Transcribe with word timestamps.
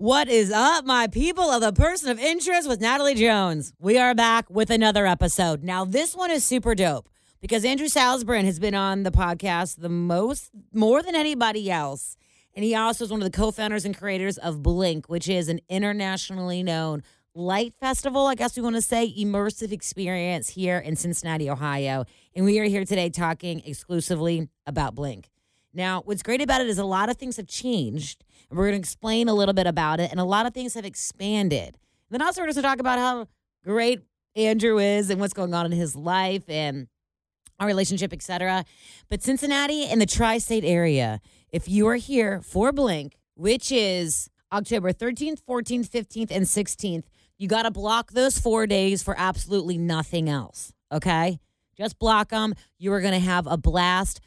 What 0.00 0.30
is 0.30 0.50
up, 0.50 0.86
my 0.86 1.08
people 1.08 1.50
of 1.50 1.60
the 1.60 1.74
person 1.74 2.08
of 2.08 2.18
interest 2.18 2.66
with 2.66 2.80
Natalie 2.80 3.14
Jones? 3.14 3.74
We 3.78 3.98
are 3.98 4.14
back 4.14 4.48
with 4.48 4.70
another 4.70 5.06
episode. 5.06 5.62
Now, 5.62 5.84
this 5.84 6.16
one 6.16 6.30
is 6.30 6.42
super 6.42 6.74
dope 6.74 7.06
because 7.42 7.66
Andrew 7.66 7.86
Salzbrun 7.86 8.46
has 8.46 8.58
been 8.58 8.74
on 8.74 9.02
the 9.02 9.10
podcast 9.10 9.76
the 9.76 9.90
most, 9.90 10.52
more 10.72 11.02
than 11.02 11.14
anybody 11.14 11.70
else. 11.70 12.16
And 12.54 12.64
he 12.64 12.74
also 12.74 13.04
is 13.04 13.10
one 13.10 13.20
of 13.20 13.30
the 13.30 13.36
co 13.36 13.50
founders 13.50 13.84
and 13.84 13.94
creators 13.94 14.38
of 14.38 14.62
Blink, 14.62 15.10
which 15.10 15.28
is 15.28 15.50
an 15.50 15.60
internationally 15.68 16.62
known 16.62 17.02
light 17.34 17.74
festival, 17.78 18.26
I 18.26 18.36
guess 18.36 18.56
we 18.56 18.62
want 18.62 18.76
to 18.76 18.82
say, 18.82 19.14
immersive 19.18 19.70
experience 19.70 20.48
here 20.48 20.78
in 20.78 20.96
Cincinnati, 20.96 21.50
Ohio. 21.50 22.06
And 22.34 22.46
we 22.46 22.58
are 22.58 22.64
here 22.64 22.86
today 22.86 23.10
talking 23.10 23.60
exclusively 23.66 24.48
about 24.66 24.94
Blink. 24.94 25.28
Now, 25.72 26.02
what's 26.04 26.22
great 26.22 26.42
about 26.42 26.60
it 26.60 26.66
is 26.66 26.78
a 26.78 26.84
lot 26.84 27.10
of 27.10 27.16
things 27.16 27.36
have 27.36 27.46
changed, 27.46 28.24
and 28.48 28.58
we're 28.58 28.66
going 28.66 28.74
to 28.74 28.80
explain 28.80 29.28
a 29.28 29.34
little 29.34 29.54
bit 29.54 29.66
about 29.66 30.00
it, 30.00 30.10
and 30.10 30.18
a 30.18 30.24
lot 30.24 30.46
of 30.46 30.54
things 30.54 30.74
have 30.74 30.84
expanded. 30.84 31.68
And 31.68 32.20
then 32.20 32.22
also, 32.22 32.40
we're 32.40 32.46
going 32.46 32.56
to 32.56 32.62
talk 32.62 32.80
about 32.80 32.98
how 32.98 33.28
great 33.64 34.00
Andrew 34.34 34.78
is 34.78 35.10
and 35.10 35.20
what's 35.20 35.32
going 35.32 35.54
on 35.54 35.66
in 35.66 35.72
his 35.72 35.94
life 35.94 36.48
and 36.48 36.88
our 37.60 37.66
relationship, 37.66 38.12
etc. 38.12 38.64
But 39.08 39.22
Cincinnati 39.22 39.84
and 39.84 40.00
the 40.00 40.06
tri-state 40.06 40.64
area, 40.64 41.20
if 41.50 41.68
you 41.68 41.86
are 41.88 41.96
here 41.96 42.40
for 42.40 42.72
Blink, 42.72 43.16
which 43.34 43.70
is 43.70 44.30
October 44.52 44.92
13th, 44.92 45.40
14th, 45.48 45.88
15th, 45.88 46.30
and 46.30 46.46
16th, 46.46 47.04
you 47.38 47.48
got 47.48 47.62
to 47.62 47.70
block 47.70 48.12
those 48.12 48.38
four 48.38 48.66
days 48.66 49.02
for 49.02 49.14
absolutely 49.16 49.78
nothing 49.78 50.28
else. 50.28 50.72
Okay, 50.92 51.38
just 51.76 51.98
block 51.98 52.30
them. 52.30 52.54
You 52.78 52.92
are 52.92 53.00
going 53.00 53.14
to 53.14 53.20
have 53.20 53.46
a 53.46 53.56
blast. 53.56 54.20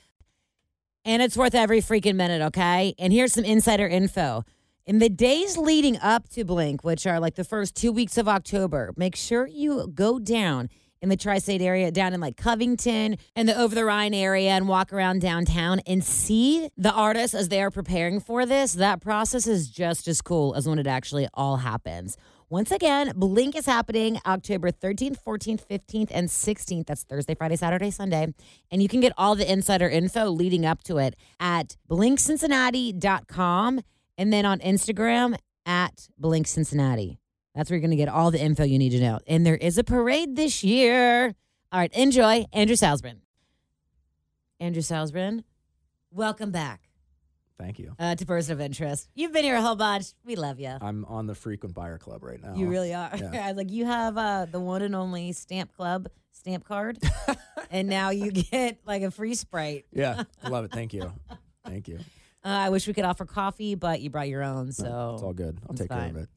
And 1.06 1.22
it's 1.22 1.36
worth 1.36 1.54
every 1.54 1.82
freaking 1.82 2.16
minute, 2.16 2.42
okay? 2.42 2.96
And 2.98 3.12
here's 3.12 3.34
some 3.34 3.44
insider 3.44 3.88
info. 3.88 4.44
In 4.86 5.00
the 5.00 5.10
days 5.10 5.58
leading 5.58 5.98
up 6.00 6.30
to 6.30 6.46
Blink, 6.46 6.84
which 6.84 7.06
are 7.06 7.20
like 7.20 7.36
the 7.36 7.44
first 7.44 7.76
two 7.76 7.92
weeks 7.92 8.18
of 8.18 8.28
October, 8.28 8.94
make 8.96 9.16
sure 9.16 9.46
you 9.46 9.88
go 9.94 10.18
down 10.18 10.70
in 11.02 11.10
the 11.10 11.18
tri 11.18 11.40
state 11.40 11.62
area, 11.62 11.92
down 11.92 12.14
in 12.14 12.22
like 12.22 12.38
Covington 12.38 13.18
and 13.36 13.50
the 13.50 13.60
Over 13.60 13.76
the 13.76 13.84
Rhine 13.84 14.14
area, 14.14 14.52
and 14.52 14.70
walk 14.70 14.94
around 14.94 15.20
downtown 15.20 15.82
and 15.86 16.02
see 16.02 16.70
the 16.78 16.94
artists 16.94 17.36
as 17.36 17.50
they 17.50 17.62
are 17.62 17.72
preparing 17.72 18.22
for 18.22 18.46
this. 18.46 18.72
That 18.72 19.02
process 19.02 19.46
is 19.46 19.70
just 19.70 20.08
as 20.08 20.22
cool 20.22 20.56
as 20.56 20.68
when 20.70 20.80
it 20.80 20.88
actually 20.88 21.28
all 21.34 21.58
happens. 21.58 22.16
Once 22.50 22.72
again, 22.72 23.12
Blink 23.16 23.56
is 23.56 23.66
happening 23.66 24.20
October 24.26 24.72
13th, 24.72 25.18
14th, 25.26 25.66
15th, 25.68 26.12
and 26.12 26.28
16th. 26.28 26.86
That's 26.86 27.04
Thursday, 27.04 27.36
Friday, 27.36 27.56
Saturday, 27.56 27.90
Sunday. 27.92 28.34
And 28.72 28.82
you 28.82 28.88
can 28.88 29.00
get 29.00 29.14
all 29.18 29.36
the 29.36 29.52
insider 29.52 29.90
info 29.90 30.26
leading 30.30 30.66
up 30.66 30.84
to 30.84 30.98
it 30.98 31.16
at 31.40 31.78
blinkcincinnati.com 31.90 33.82
and 34.18 34.34
then 34.34 34.46
on 34.46 34.60
Instagram 34.60 35.36
at 35.66 36.10
Blink 36.18 36.48
Cincinnati. 36.48 37.20
That's 37.56 37.70
where 37.70 37.78
you're 37.78 37.82
going 37.82 37.92
to 37.92 37.98
get 37.98 38.10
all 38.10 38.32
the 38.32 38.42
info 38.42 38.64
you 38.64 38.80
need 38.80 38.92
to 38.92 39.00
know. 39.00 39.20
And 39.28 39.46
there 39.46 39.58
is 39.58 39.78
a 39.78 39.84
parade 39.84 40.36
this 40.36 40.64
year. 40.64 41.34
All 41.72 41.80
right, 41.80 41.94
enjoy. 41.94 42.46
Andrew 42.52 42.76
Salzbrun. 42.76 43.18
Andrew 44.60 44.82
Salzbrun, 44.82 45.44
welcome 46.12 46.52
back 46.52 46.93
Thank 47.60 47.80
you. 47.80 47.96
uh, 48.00 48.16
to 48.16 48.26
Person 48.26 48.54
of 48.54 48.62
Interest. 48.62 49.08
You've 49.16 49.32
been 49.32 49.44
here 49.44 49.56
a 49.56 49.62
whole 49.62 49.76
bunch. 49.76 50.08
We 50.26 50.36
love 50.36 50.60
you. 50.60 50.76
I'm 50.82 51.06
on 51.06 51.28
the 51.28 51.36
frequent 51.36 51.76
buyer 51.76 51.98
club 51.98 52.24
right 52.24 52.42
now. 52.42 52.56
You 52.56 52.68
really 52.68 52.94
are. 52.94 53.12
Yeah. 53.16 53.52
Like, 53.56 53.72
you 53.72 53.86
have 53.86 54.18
uh, 54.18 54.46
the 54.52 54.60
one 54.60 54.82
and 54.82 54.96
only 54.96 55.32
stamp 55.34 55.74
club 55.74 56.08
stamp 56.32 56.66
card, 56.66 56.98
and 57.72 57.88
now 57.88 58.10
you 58.10 58.32
get 58.32 58.80
like 58.86 59.04
a 59.04 59.12
free 59.12 59.36
Sprite. 59.36 59.86
Yeah, 59.94 60.24
I 60.44 60.50
love 60.50 60.66
it. 60.66 60.72
Thank 60.72 60.94
you. 60.94 61.14
Thank 61.66 61.88
you. 61.88 62.00
Uh, 62.44 62.48
I 62.50 62.70
wish 62.70 62.88
we 62.88 62.94
could 62.94 63.06
offer 63.06 63.24
coffee, 63.26 63.76
but 63.76 64.02
you 64.02 64.10
brought 64.10 64.28
your 64.28 64.44
own, 64.44 64.72
so 64.74 64.84
No, 64.84 65.14
it's 65.14 65.24
all 65.24 65.34
good. 65.34 65.60
I'll 65.70 65.76
take 65.76 65.90
care 65.90 66.10
of 66.10 66.16
it. 66.18 66.30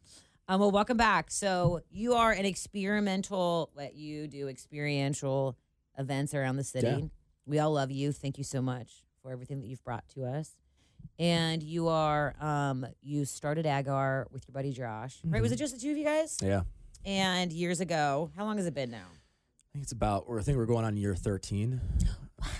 Um, 0.49 0.61
well, 0.61 0.71
welcome 0.71 0.97
back. 0.97 1.31
So 1.33 1.81
you 1.91 2.15
are 2.15 2.31
an 2.31 2.45
experimental. 2.45 3.71
What 3.75 3.95
you 3.97 4.29
do 4.29 4.47
experiential 4.49 5.57
events 5.99 6.35
around 6.35 6.57
the 6.57 6.65
city. 6.65 6.87
Yeah. 6.87 7.01
We 7.47 7.59
all 7.59 7.73
love 7.73 7.91
you. 7.91 8.13
Thank 8.13 8.39
you 8.39 8.45
so 8.45 8.61
much 8.63 9.03
for 9.23 9.33
everything 9.33 9.61
that 9.61 9.67
you've 9.67 9.83
brought 9.83 10.07
to 10.11 10.25
us. 10.25 10.53
And 11.19 11.63
you 11.63 11.89
are 11.89 12.35
um, 12.41 12.87
you 13.03 13.25
started 13.25 13.65
Agar 13.67 14.27
with 14.31 14.47
your 14.47 14.53
buddy 14.53 14.73
Josh, 14.73 15.19
right? 15.25 15.41
Was 15.41 15.53
it 15.53 15.57
just 15.57 15.75
the 15.75 15.81
two 15.81 15.91
of 15.93 15.97
you 15.97 16.05
guys? 16.05 16.37
Yeah. 16.43 16.63
And 17.05 17.53
years 17.53 17.81
ago, 17.81 18.31
how 18.37 18.45
long 18.45 18.57
has 18.59 18.67
it 18.67 18.75
been 18.75 18.91
now? 18.91 19.07
I 19.07 19.73
think 19.73 19.83
it's 19.85 19.93
about, 19.93 20.25
or 20.27 20.39
I 20.39 20.43
think 20.43 20.59
we're 20.59 20.67
going 20.67 20.85
on 20.85 20.97
year 20.97 21.15
13. 21.15 21.81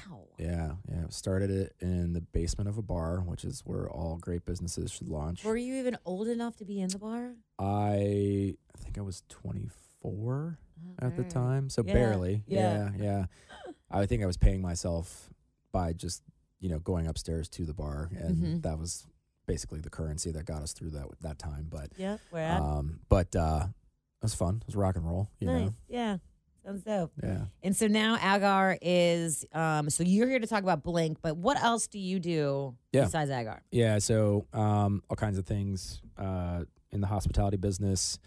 Wow. 0.09 0.23
Yeah. 0.39 0.73
Yeah. 0.91 1.05
Started 1.11 1.51
it 1.51 1.75
in 1.83 2.15
the 2.15 2.23
basement 2.23 2.67
of 2.67 2.79
a 2.79 2.83
bar, 2.83 3.21
which 3.21 3.45
is 3.45 3.61
where 3.67 3.91
all 3.91 4.17
great 4.17 4.47
businesses 4.47 4.91
should 4.91 5.09
launch. 5.09 5.45
Were 5.45 5.55
you 5.57 5.75
even 5.75 5.99
old 6.07 6.29
enough 6.29 6.57
to 6.57 6.65
be 6.65 6.81
in 6.81 6.89
the 6.89 6.99
bar? 6.99 7.33
I, 7.59 8.55
I 8.75 8.79
think 8.79 8.97
I 8.97 9.03
was 9.03 9.23
24 9.29 10.59
at 11.01 11.15
the 11.15 11.23
Okay. 11.23 11.29
time. 11.29 11.69
So 11.69 11.83
Yeah, 11.87 11.93
barely. 11.93 12.43
yeah. 12.47 12.91
Yeah. 12.97 13.05
Yeah. 13.05 13.25
I 13.91 14.07
think 14.07 14.23
I 14.23 14.27
was 14.27 14.39
paying 14.39 14.63
myself 14.63 15.29
by 15.73 15.93
just, 15.93 16.23
you 16.67 16.73
know, 16.73 16.81
going 16.81 17.07
upstairs 17.07 17.49
to 17.49 17.65
the 17.65 17.73
bar. 17.73 18.09
And 18.19 18.37
Mhm. 18.37 18.63
that 18.63 18.77
was 18.77 19.07
basically 19.47 19.79
the 19.79 19.89
currency 19.89 20.33
that 20.33 20.45
got 20.47 20.63
us 20.63 20.73
through 20.73 20.91
that, 20.91 21.07
that 21.21 21.39
time. 21.39 21.69
But, 21.71 21.93
Yep. 21.97 22.21
Where 22.31 22.43
at? 22.45 22.61
um, 22.61 22.99
but, 23.09 23.37
uh, 23.37 23.69
it 23.69 24.23
was 24.25 24.35
fun. 24.35 24.57
It 24.63 24.67
was 24.67 24.75
rock 24.75 24.97
and 24.97 25.07
roll, 25.07 25.29
you 25.39 25.47
nice. 25.47 25.67
know? 25.67 25.75
Yeah. 25.89 26.17
Sounds 26.65 26.83
dope. 26.83 27.13
Yeah. 27.23 27.45
And 27.63 27.77
so 27.77 27.87
now 27.87 28.17
Agar 28.17 28.77
is 28.83 29.45
um 29.53 29.89
so 29.89 30.03
you're 30.03 30.29
here 30.29 30.41
to 30.41 30.49
talk 30.49 30.65
about 30.65 30.83
Blink, 30.83 31.19
but 31.23 31.37
what 31.37 31.57
else 31.63 31.87
do 31.87 32.01
you 32.01 32.19
do 32.19 32.75
Yeah. 32.93 33.05
besides 33.05 33.31
Agar? 33.31 33.63
Yeah, 33.71 33.99
so 34.01 34.49
um, 34.53 35.05
all 35.09 35.15
kinds 35.15 35.39
of 35.39 35.47
things 35.47 36.03
uh, 36.19 36.65
in 36.91 37.01
the 37.01 37.07
hospitality 37.07 37.57
business. 37.57 38.19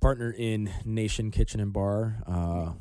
Partner 0.00 0.30
in 0.30 0.70
Nation 0.86 1.30
Kitchen 1.30 1.60
and 1.60 1.70
Bar. 1.74 2.22
Uh, 2.26 2.72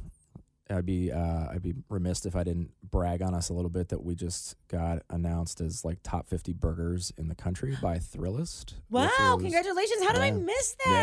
I'd 0.69 0.85
be 0.85 1.11
uh, 1.11 1.47
I'd 1.51 1.61
be 1.61 1.73
remiss 1.89 2.25
if 2.25 2.35
I 2.35 2.43
didn't 2.43 2.71
brag 2.89 3.21
on 3.21 3.33
us 3.33 3.49
a 3.49 3.53
little 3.53 3.69
bit 3.69 3.89
that 3.89 4.03
we 4.03 4.15
just 4.15 4.55
got 4.67 5.03
announced 5.09 5.61
as 5.61 5.83
like 5.85 5.99
top 6.03 6.27
50 6.27 6.53
burgers 6.53 7.11
in 7.17 7.27
the 7.27 7.35
country 7.35 7.77
by 7.81 7.97
Thrillist. 7.99 8.73
Wow, 8.89 9.09
was- 9.09 9.41
congratulations. 9.41 10.03
How 10.03 10.13
did 10.13 10.21
I 10.21 10.27
yeah. 10.27 10.31
miss 10.33 10.75
Yeah, 10.85 10.93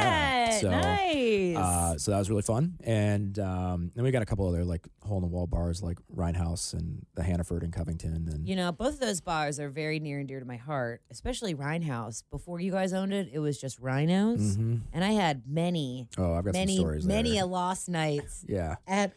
that? 0.51 0.61
so, 0.61 0.71
nice. 0.71 1.57
Uh, 1.57 1.99
so 1.99 2.11
that 2.11 2.19
was 2.19 2.31
really 2.31 2.43
fun, 2.43 2.75
and 2.85 3.39
um, 3.39 3.91
then 3.95 4.05
we 4.05 4.11
got 4.11 4.23
a 4.23 4.27
couple 4.27 4.47
other 4.49 4.65
like 4.65 4.87
hole 5.03 5.17
in 5.19 5.23
the 5.23 5.29
wall 5.29 5.47
bars 5.47 5.83
like 5.83 5.99
Rhinehaus 6.15 6.73
and 6.75 7.05
the 7.15 7.23
Hannaford 7.23 7.63
and 7.63 7.73
Covington, 7.73 8.29
and 8.33 8.47
you 8.49 8.57
know, 8.57 8.73
both 8.73 8.95
of 8.95 9.01
those 9.01 9.21
bars 9.21 9.59
are 9.61 9.69
very 9.69 9.99
near 10.01 10.19
and 10.19 10.29
dear 10.29 10.41
to 10.41 10.47
my 10.47 10.57
heart, 10.57 11.03
especially 11.11 11.55
Rhinehaus. 11.55 12.23
Before 12.31 12.61
you 12.61 12.71
guys 12.73 12.93
owned 12.93 13.13
it, 13.13 13.29
it 13.33 13.39
was 13.39 13.61
just 13.61 13.79
Rhinos. 13.81 14.57
Mhm. 14.57 14.81
And 14.93 15.05
I 15.05 15.13
had 15.13 15.43
many, 15.47 16.09
oh, 16.19 16.35
I've 16.35 16.45
got 16.45 16.55
many, 16.55 16.77
some 16.77 16.83
stories. 16.85 17.05
many 17.07 17.33
there. 17.33 17.45
a 17.45 17.47
lost 17.47 17.89
nights 17.89 18.45
yeah, 18.49 18.77
at 18.87 19.13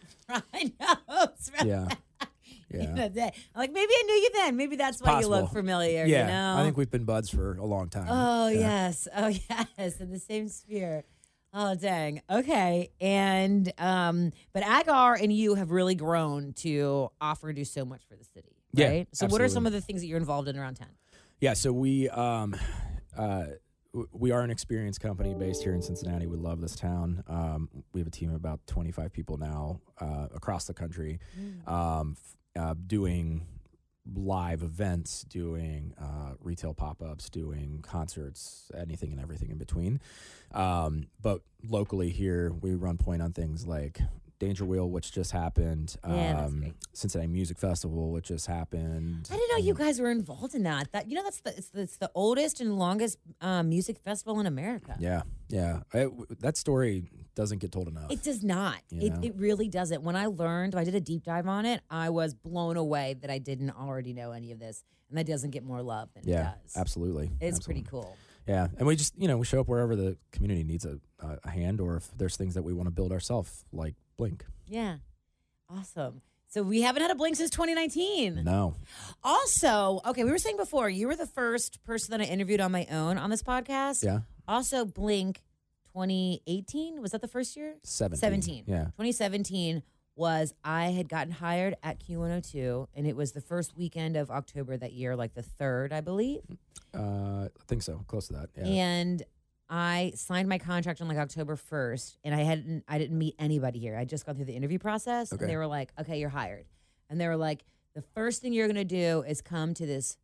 Rhinos. 0.53 1.51
yeah, 1.65 1.87
In 2.71 2.81
yeah. 2.81 2.93
the 3.03 3.09
day. 3.09 3.31
I'm 3.55 3.59
like, 3.59 3.71
maybe 3.71 3.91
I 3.91 4.03
knew 4.05 4.13
you 4.13 4.29
then. 4.33 4.57
Maybe 4.57 4.75
that's 4.75 5.01
why 5.01 5.19
you 5.19 5.27
look 5.27 5.51
familiar. 5.51 6.05
Yeah, 6.05 6.21
you 6.21 6.27
know? 6.27 6.55
I 6.57 6.63
think 6.63 6.77
we've 6.77 6.91
been 6.91 7.05
buds 7.05 7.29
for 7.29 7.55
a 7.57 7.65
long 7.65 7.89
time. 7.89 8.07
Oh 8.09 8.47
Yeah. 8.47 8.59
yes. 8.59 9.07
Oh 9.15 9.27
yes. 9.77 9.99
In 9.99 10.11
the 10.11 10.19
same 10.19 10.47
sphere. 10.49 11.03
Oh 11.53 11.75
dang. 11.75 12.21
Okay. 12.29 12.89
And 12.99 13.71
um, 13.77 14.31
but 14.53 14.63
Agar 14.63 15.15
and 15.15 15.31
you 15.31 15.55
have 15.55 15.71
really 15.71 15.95
grown 15.95 16.53
to 16.57 17.09
offer 17.21 17.51
do 17.53 17.63
so 17.65 17.85
much 17.85 18.01
for 18.07 18.15
the 18.15 18.25
city. 18.25 18.55
Yeah, 18.73 18.87
Right. 18.89 19.07
So 19.13 19.27
what 19.27 19.41
are 19.41 19.47
some 19.49 19.65
of 19.65 19.71
the 19.71 19.81
things 19.81 20.01
that 20.01 20.07
you're 20.07 20.19
involved 20.19 20.47
in 20.49 20.57
around 20.57 20.75
town? 20.75 20.89
Yeah, 21.39 21.53
so 21.53 21.71
we 21.71 22.09
um, 22.09 22.55
uh, 23.17 23.45
we 24.11 24.31
are 24.31 24.41
an 24.41 24.49
experienced 24.51 24.99
company 25.01 25.33
based 25.33 25.63
here 25.63 25.73
in 25.73 25.81
Cincinnati. 25.81 26.27
We 26.27 26.37
love 26.37 26.61
this 26.61 26.75
town. 26.75 27.23
Um, 27.27 27.69
we 27.93 27.99
have 27.99 28.07
a 28.07 28.11
team 28.11 28.29
of 28.29 28.35
about 28.35 28.59
25 28.67 29.11
people 29.11 29.37
now 29.37 29.79
uh, 29.99 30.27
across 30.35 30.65
the 30.65 30.73
country, 30.73 31.19
um, 31.65 32.15
f- 32.55 32.61
uh, 32.61 32.73
doing 32.85 33.45
live 34.15 34.61
events, 34.63 35.23
doing 35.23 35.93
uh, 35.99 36.33
retail 36.41 36.73
pop 36.73 37.01
ups, 37.01 37.29
doing 37.29 37.79
concerts, 37.81 38.71
anything 38.77 39.11
and 39.11 39.19
everything 39.21 39.49
in 39.49 39.57
between. 39.57 39.99
Um, 40.53 41.07
but 41.21 41.41
locally 41.67 42.09
here, 42.09 42.53
we 42.61 42.73
run 42.75 42.97
point 42.97 43.21
on 43.21 43.33
things 43.33 43.65
like 43.67 43.99
Danger 44.39 44.65
Wheel, 44.65 44.89
which 44.89 45.11
just 45.11 45.31
happened. 45.31 45.95
Yeah, 46.07 46.33
that's 46.33 46.51
um, 46.53 46.59
great. 46.59 46.73
Cincinnati 46.93 47.27
Music 47.31 47.57
Festival, 47.57 48.11
which 48.11 48.27
just 48.27 48.45
happened. 48.47 49.27
I 49.31 49.35
didn't 49.35 49.49
know 49.51 49.57
you 49.65 49.73
guys 49.73 49.99
were 49.99 50.11
involved 50.11 50.53
in 50.53 50.63
that. 50.63 50.91
That 50.91 51.09
you 51.09 51.15
know 51.15 51.23
that's 51.23 51.41
the 51.41 51.57
it's 51.57 51.69
the, 51.69 51.81
it's 51.81 51.97
the 51.97 52.11
oldest 52.13 52.61
and 52.61 52.77
longest 52.77 53.17
um, 53.41 53.69
music 53.69 53.97
festival 53.99 54.39
in 54.39 54.45
America. 54.45 54.95
Yeah, 54.99 55.23
yeah. 55.49 55.79
I, 55.93 56.03
w- 56.03 56.25
that 56.39 56.55
story 56.57 57.09
doesn't 57.35 57.59
get 57.59 57.71
told 57.71 57.87
enough. 57.87 58.11
It 58.11 58.21
does 58.23 58.43
not. 58.43 58.77
You 58.89 59.07
It, 59.07 59.13
know? 59.13 59.19
it 59.23 59.35
really 59.37 59.67
doesn't. 59.69 60.03
When 60.03 60.15
I 60.15 60.27
learned, 60.27 60.75
I 60.75 60.83
did 60.83 60.95
a 60.95 61.01
deep 61.01 61.23
dive 61.23 61.47
on 61.47 61.65
it. 61.65 61.81
I 61.89 62.09
was 62.09 62.33
blown 62.33 62.77
away 62.77 63.15
that 63.21 63.29
I 63.29 63.37
didn't 63.39 63.71
already 63.71 64.13
know 64.13 64.31
any 64.31 64.51
of 64.51 64.59
this, 64.59 64.83
and 65.09 65.17
that 65.17 65.25
doesn't 65.25 65.51
get 65.51 65.63
more 65.63 65.81
love 65.81 66.09
than 66.13 66.23
yeah, 66.25 66.51
it 66.51 66.55
does. 66.63 66.77
absolutely. 66.77 67.31
It's 67.41 67.57
absolutely. 67.57 67.81
pretty 67.83 67.89
cool. 67.89 68.17
Yeah, 68.47 68.67
and 68.77 68.87
we 68.87 68.95
just 68.95 69.13
you 69.17 69.27
know 69.27 69.37
we 69.37 69.45
show 69.45 69.59
up 69.59 69.67
wherever 69.67 69.95
the 69.95 70.15
community 70.31 70.63
needs 70.63 70.85
a, 70.85 70.99
a 71.43 71.49
hand, 71.49 71.81
or 71.81 71.97
if 71.97 72.09
there's 72.17 72.37
things 72.37 72.53
that 72.53 72.61
we 72.63 72.71
want 72.71 72.87
to 72.87 72.91
build 72.91 73.11
ourselves, 73.11 73.65
like 73.73 73.95
Blink. 74.17 74.45
Yeah, 74.67 74.97
awesome. 75.69 76.21
So 76.49 76.63
we 76.63 76.81
haven't 76.81 77.01
had 77.01 77.11
a 77.11 77.15
blink 77.15 77.35
since 77.35 77.49
2019. 77.51 78.43
No, 78.43 78.75
Also, 79.23 80.01
okay, 80.05 80.23
we 80.23 80.31
were 80.31 80.37
saying 80.37 80.57
before 80.57 80.89
you 80.89 81.07
were 81.07 81.15
the 81.15 81.25
first 81.27 81.83
person 81.83 82.11
that 82.11 82.21
I 82.21 82.23
interviewed 82.29 82.61
on 82.61 82.71
my 82.71 82.87
own 82.89 83.17
on 83.17 83.29
this 83.29 83.43
podcast. 83.43 84.03
yeah, 84.03 84.19
Also, 84.47 84.85
Blink 84.85 85.43
2018 85.93 87.01
was 87.01 87.11
that 87.11 87.21
the 87.21 87.27
first 87.27 87.55
year? 87.57 87.75
17. 87.83 88.17
17. 88.19 88.63
Yeah. 88.67 88.83
2017 88.85 89.83
was 90.15 90.53
I 90.63 90.85
had 90.87 91.09
gotten 91.09 91.31
hired 91.31 91.75
at 91.83 91.99
Q102, 91.99 92.87
and 92.95 93.05
it 93.05 93.15
was 93.15 93.33
the 93.33 93.41
first 93.41 93.75
weekend 93.77 94.15
of 94.15 94.31
October 94.31 94.77
that 94.77 94.93
year, 94.93 95.15
like 95.15 95.33
the 95.35 95.43
third, 95.43 95.91
I 95.93 96.01
believe. 96.01 96.41
Uh, 96.97 97.45
I 97.45 97.49
think 97.67 97.83
so. 97.83 98.03
Close 98.07 98.27
to 98.27 98.33
that. 98.33 98.49
Yeah. 98.55 98.63
And 98.65 99.23
I 99.69 100.13
signed 100.15 100.47
my 100.47 100.57
contract 100.57 101.01
on 101.01 101.07
like 101.07 101.17
October 101.17 101.55
1st, 101.57 102.17
and 102.23 102.33
I 102.33 102.43
hadn't 102.43 102.83
I 102.87 102.97
didn't 102.97 103.17
meet 103.17 103.35
anybody 103.37 103.79
here. 103.79 103.97
I 103.97 104.05
just 104.05 104.25
gone 104.25 104.35
through 104.35 104.45
the 104.45 104.55
interview 104.55 104.79
process, 104.79 105.33
Okay. 105.33 105.43
and 105.43 105.51
they 105.51 105.57
were 105.57 105.67
like, 105.67 105.91
"Okay, 105.99 106.19
you're 106.19 106.29
hired." 106.29 106.65
And 107.09 107.19
they 107.19 107.27
were 107.27 107.35
like, 107.37 107.65
"The 107.93 108.01
first 108.01 108.41
thing 108.41 108.53
you're 108.53 108.67
gonna 108.67 108.85
do 108.85 109.23
is 109.27 109.41
come 109.41 109.73
to 109.73 109.85
this, 109.85 110.17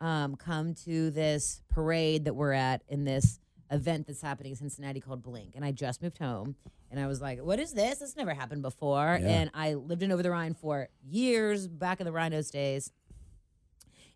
um, 0.00 0.36
come 0.36 0.74
to 0.84 1.10
this 1.10 1.62
parade 1.70 2.24
that 2.26 2.34
we're 2.34 2.52
at 2.52 2.82
in 2.88 3.04
this 3.04 3.38
event 3.70 4.06
that's 4.06 4.20
happening 4.20 4.50
in 4.52 4.56
Cincinnati 4.56 5.00
called 5.00 5.22
Blink." 5.22 5.54
And 5.56 5.64
I 5.64 5.72
just 5.72 6.02
moved 6.02 6.18
home, 6.18 6.56
and 6.90 7.00
I 7.00 7.06
was 7.06 7.22
like, 7.22 7.38
"What 7.40 7.58
is 7.58 7.72
this? 7.72 8.00
This 8.00 8.14
never 8.14 8.34
happened 8.34 8.60
before." 8.60 9.18
Yeah. 9.20 9.26
And 9.26 9.50
I 9.54 9.72
lived 9.74 10.02
in 10.02 10.12
Over 10.12 10.22
the 10.22 10.30
Rhine 10.30 10.52
for 10.52 10.88
years 11.02 11.66
back 11.66 11.98
in 12.00 12.04
the 12.04 12.12
Rhinos 12.12 12.50
days. 12.50 12.92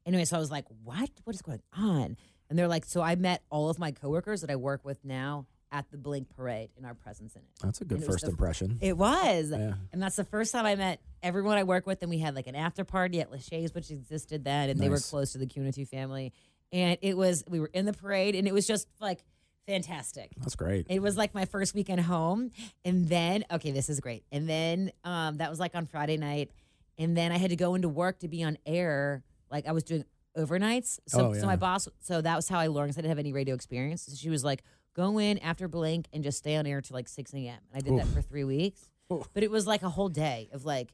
Anyway, 0.04 0.24
so 0.26 0.36
I 0.36 0.38
was 0.40 0.50
like, 0.50 0.66
"What? 0.84 1.10
What 1.24 1.34
is 1.34 1.40
going 1.42 1.62
on?" 1.72 2.18
And 2.48 2.58
they're 2.58 2.68
like, 2.68 2.84
"So 2.84 3.00
I 3.02 3.14
met 3.16 3.42
all 3.50 3.68
of 3.70 3.78
my 3.78 3.90
coworkers 3.90 4.40
that 4.42 4.50
I 4.50 4.56
work 4.56 4.84
with 4.84 5.04
now 5.04 5.46
at 5.72 5.90
the 5.90 5.98
Blink 5.98 6.28
parade 6.36 6.70
in 6.76 6.84
our 6.84 6.94
presence 6.94 7.34
in 7.34 7.42
it." 7.42 7.48
That's 7.62 7.80
a 7.80 7.84
good 7.84 7.96
and 7.96 8.04
it 8.04 8.06
was 8.06 8.14
first 8.16 8.24
the- 8.24 8.30
impression. 8.30 8.78
It 8.80 8.96
was, 8.96 9.50
Yeah. 9.50 9.74
and 9.92 10.02
that's 10.02 10.16
the 10.16 10.24
first 10.24 10.52
time 10.52 10.64
I 10.66 10.76
met 10.76 11.00
everyone 11.22 11.58
I 11.58 11.64
work 11.64 11.86
with. 11.86 12.02
And 12.02 12.10
we 12.10 12.18
had 12.18 12.34
like 12.34 12.46
an 12.46 12.54
after 12.54 12.84
party 12.84 13.20
at 13.20 13.30
Lachey's, 13.32 13.74
which 13.74 13.90
existed 13.90 14.44
then, 14.44 14.70
and 14.70 14.78
they 14.78 14.88
were 14.88 15.00
close 15.00 15.32
to 15.32 15.38
the 15.38 15.46
Q2 15.46 15.86
family. 15.88 16.32
And 16.72 16.98
it 17.02 17.16
was 17.16 17.44
we 17.48 17.58
were 17.60 17.70
in 17.72 17.84
the 17.84 17.92
parade, 17.92 18.34
and 18.34 18.46
it 18.46 18.54
was 18.54 18.66
just 18.66 18.88
like 19.00 19.24
fantastic. 19.66 20.30
That's 20.38 20.54
great. 20.54 20.86
It 20.88 21.00
was 21.02 21.16
like 21.16 21.34
my 21.34 21.44
first 21.44 21.74
weekend 21.74 22.00
home. 22.02 22.52
And 22.84 23.08
then, 23.08 23.44
okay, 23.50 23.72
this 23.72 23.88
is 23.88 23.98
great. 23.98 24.24
And 24.30 24.48
then 24.48 24.92
um, 25.04 25.38
that 25.38 25.50
was 25.50 25.58
like 25.58 25.74
on 25.74 25.86
Friday 25.86 26.16
night. 26.16 26.50
And 26.98 27.16
then 27.16 27.32
I 27.32 27.36
had 27.38 27.50
to 27.50 27.56
go 27.56 27.74
into 27.74 27.88
work 27.88 28.20
to 28.20 28.28
be 28.28 28.44
on 28.44 28.58
air. 28.64 29.24
Like 29.50 29.66
I 29.66 29.72
was 29.72 29.82
doing 29.82 30.04
overnights. 30.36 30.98
So, 31.08 31.28
Oh, 31.28 31.32
so 31.32 31.40
yeah. 31.40 31.46
my 31.46 31.56
boss, 31.56 31.88
so 32.00 32.20
that 32.20 32.36
was 32.36 32.48
how 32.48 32.58
I 32.58 32.66
learned 32.68 32.90
'cause 32.90 32.98
I 32.98 33.00
didn't 33.02 33.10
have 33.10 33.18
any 33.18 33.32
radio 33.32 33.54
experience. 33.54 34.02
So 34.02 34.14
she 34.14 34.28
was 34.30 34.44
like, 34.44 34.62
go 34.94 35.18
in 35.18 35.38
after 35.38 35.68
Blink 35.68 36.06
and 36.12 36.22
just 36.24 36.38
stay 36.38 36.56
on 36.56 36.66
air 36.66 36.80
till 36.80 36.94
like 36.94 37.08
6 37.08 37.32
a.m. 37.34 37.58
And 37.72 37.74
I 37.74 37.80
did 37.80 37.98
that 37.98 38.06
for 38.08 38.22
three 38.22 38.44
weeks. 38.44 38.88
But 39.08 39.42
it 39.42 39.50
was 39.50 39.66
like 39.66 39.82
a 39.82 39.88
whole 39.90 40.08
day 40.08 40.48
of 40.52 40.64
like, 40.64 40.92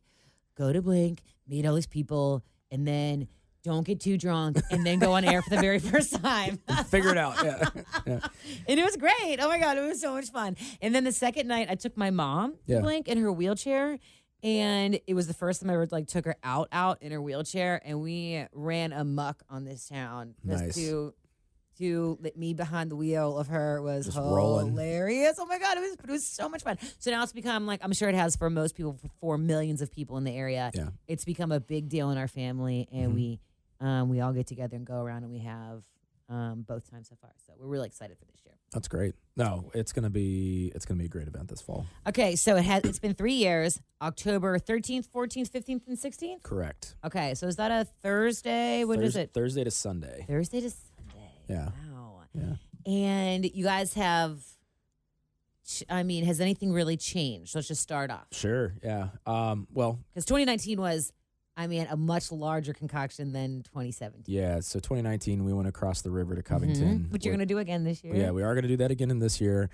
go 0.56 0.72
to 0.72 0.82
Blink, 0.82 1.22
meet 1.48 1.64
all 1.66 1.74
these 1.74 1.86
people, 1.86 2.42
and 2.70 2.86
then 2.86 3.28
don't 3.64 3.86
get 3.86 4.00
too 4.00 4.18
drunk, 4.18 4.58
and 4.72 4.84
then 4.84 4.98
go 4.98 5.12
on 5.12 5.24
air 5.24 5.40
for 5.40 5.50
the 5.50 5.60
very 5.60 5.78
first 5.92 6.20
time. 6.20 6.58
Figure 6.86 7.10
it 7.10 7.16
out. 7.16 7.36
Yeah. 7.44 7.68
yeah. 8.06 8.20
And 8.68 8.78
it 8.80 8.84
was 8.84 8.96
great. 8.96 9.38
Oh 9.40 9.48
my 9.48 9.58
God, 9.60 9.78
it 9.78 9.82
was 9.82 10.00
so 10.00 10.12
much 10.14 10.30
fun. 10.30 10.56
And 10.80 10.92
then 10.94 11.04
the 11.04 11.12
second 11.12 11.46
night, 11.46 11.68
I 11.70 11.76
took 11.76 11.96
my 11.96 12.10
mom 12.10 12.52
to 12.52 12.58
Yeah. 12.66 12.80
Blink 12.80 13.06
in 13.08 13.18
her 13.18 13.32
wheelchair. 13.32 13.98
And 14.42 14.98
it 15.06 15.14
was 15.14 15.26
the 15.28 15.34
first 15.34 15.60
time 15.60 15.70
I 15.70 15.74
ever 15.74 15.86
like 15.90 16.08
took 16.08 16.24
her 16.24 16.36
out 16.42 16.68
out 16.72 17.00
in 17.02 17.12
her 17.12 17.22
wheelchair, 17.22 17.80
and 17.84 18.00
we 18.02 18.44
ran 18.52 18.92
amuck 18.92 19.42
on 19.48 19.64
this 19.64 19.86
town. 19.88 20.34
Just 20.46 20.64
Nice. 20.64 20.74
to 20.76 21.14
to 21.78 22.18
let 22.20 22.36
me 22.36 22.52
behind 22.52 22.90
the 22.90 22.96
wheel 22.96 23.38
of 23.38 23.46
her 23.48 23.80
was 23.80 24.04
Just 24.06 24.18
rolling. 24.18 24.68
hilarious. 24.68 25.36
Oh 25.38 25.46
my 25.46 25.58
god, 25.58 25.78
it 25.78 25.80
was 25.80 25.92
it 25.92 26.10
was 26.10 26.26
so 26.26 26.48
much 26.48 26.62
fun. 26.62 26.76
So 26.98 27.10
now 27.10 27.22
it's 27.22 27.32
become 27.32 27.66
like 27.66 27.80
I'm 27.82 27.92
sure 27.92 28.08
it 28.08 28.14
has 28.14 28.36
for 28.36 28.50
most 28.50 28.74
people 28.74 28.94
for, 29.00 29.08
for 29.20 29.38
millions 29.38 29.80
of 29.80 29.92
people 29.92 30.16
in 30.18 30.24
the 30.24 30.32
area. 30.36 30.70
Yeah. 30.74 30.88
It's 31.06 31.24
become 31.24 31.52
a 31.52 31.60
big 31.60 31.88
deal 31.88 32.10
in 32.10 32.18
our 32.18 32.28
family, 32.28 32.88
and 32.92 33.12
Mhm. 33.12 33.14
we 33.14 33.40
um, 33.80 34.08
we 34.08 34.20
all 34.20 34.32
get 34.32 34.46
together 34.46 34.76
and 34.76 34.84
go 34.86 35.00
around, 35.00 35.22
and 35.24 35.30
we 35.32 35.38
have 35.40 35.82
um, 36.28 36.62
both 36.62 36.88
times 36.90 37.08
so 37.08 37.16
far. 37.20 37.30
So 37.46 37.52
we're 37.58 37.66
really 37.66 37.86
excited 37.88 38.16
for 38.18 38.24
this 38.26 38.40
year. 38.44 38.54
That's 38.72 38.88
great. 38.88 39.14
No, 39.36 39.70
it's 39.74 39.92
gonna 39.92 40.10
be 40.10 40.72
it's 40.74 40.84
gonna 40.84 40.98
be 40.98 41.04
a 41.06 41.08
great 41.08 41.26
event 41.28 41.48
this 41.48 41.60
fall. 41.60 41.86
Okay, 42.06 42.36
so 42.36 42.56
it 42.56 42.64
has 42.64 42.84
it's 42.84 42.98
been 42.98 43.14
three 43.14 43.34
years. 43.34 43.80
October 44.00 44.58
thirteenth, 44.58 45.06
fourteenth, 45.12 45.48
fifteenth, 45.48 45.82
and 45.88 45.98
sixteenth. 45.98 46.42
Correct. 46.42 46.94
Okay, 47.04 47.34
so 47.34 47.46
is 47.46 47.56
that 47.56 47.70
a 47.70 47.84
Thursday? 48.02 48.84
What 48.84 48.98
is 49.00 49.14
Thurs- 49.14 49.16
it? 49.24 49.30
Thursday 49.34 49.64
to 49.64 49.70
Sunday. 49.70 50.24
Thursday 50.28 50.60
to 50.60 50.70
Sunday. 50.70 51.30
Yeah. 51.48 51.68
Wow. 51.94 52.20
Yeah. 52.34 52.54
And 52.92 53.44
you 53.44 53.64
guys 53.64 53.94
have. 53.94 54.38
ch- 55.66 55.84
I 55.88 56.02
mean, 56.02 56.24
has 56.24 56.40
anything 56.40 56.72
really 56.72 56.96
changed? 56.96 57.54
Let's 57.54 57.68
just 57.68 57.82
start 57.82 58.10
off 58.10 58.26
Sure. 58.32 58.74
Yeah. 58.82 59.08
Um. 59.26 59.66
Well. 59.72 59.98
because 60.12 60.24
2019 60.26 60.80
was, 60.80 61.12
I 61.56 61.66
mean, 61.66 61.86
a 61.90 61.96
much 61.96 62.32
larger 62.32 62.72
concoction 62.72 63.32
than 63.32 63.62
2017. 63.64 64.24
Yeah. 64.26 64.60
So 64.60 64.78
2019, 64.78 65.44
we 65.44 65.52
went 65.52 65.68
across 65.68 66.00
the 66.02 66.10
river 66.10 66.34
to 66.34 66.42
Covington. 66.42 67.00
Mhm. 67.00 67.12
Which 67.12 67.24
you're 67.24 67.32
going 67.34 67.46
to 67.46 67.54
do 67.54 67.58
again 67.58 67.84
this 67.84 68.02
year. 68.02 68.16
Yeah, 68.16 68.30
we 68.30 68.42
are 68.42 68.54
going 68.54 68.62
to 68.62 68.68
do 68.68 68.78
that 68.78 68.90
again 68.90 69.10
in 69.10 69.18
this 69.18 69.40
year. 69.40 69.68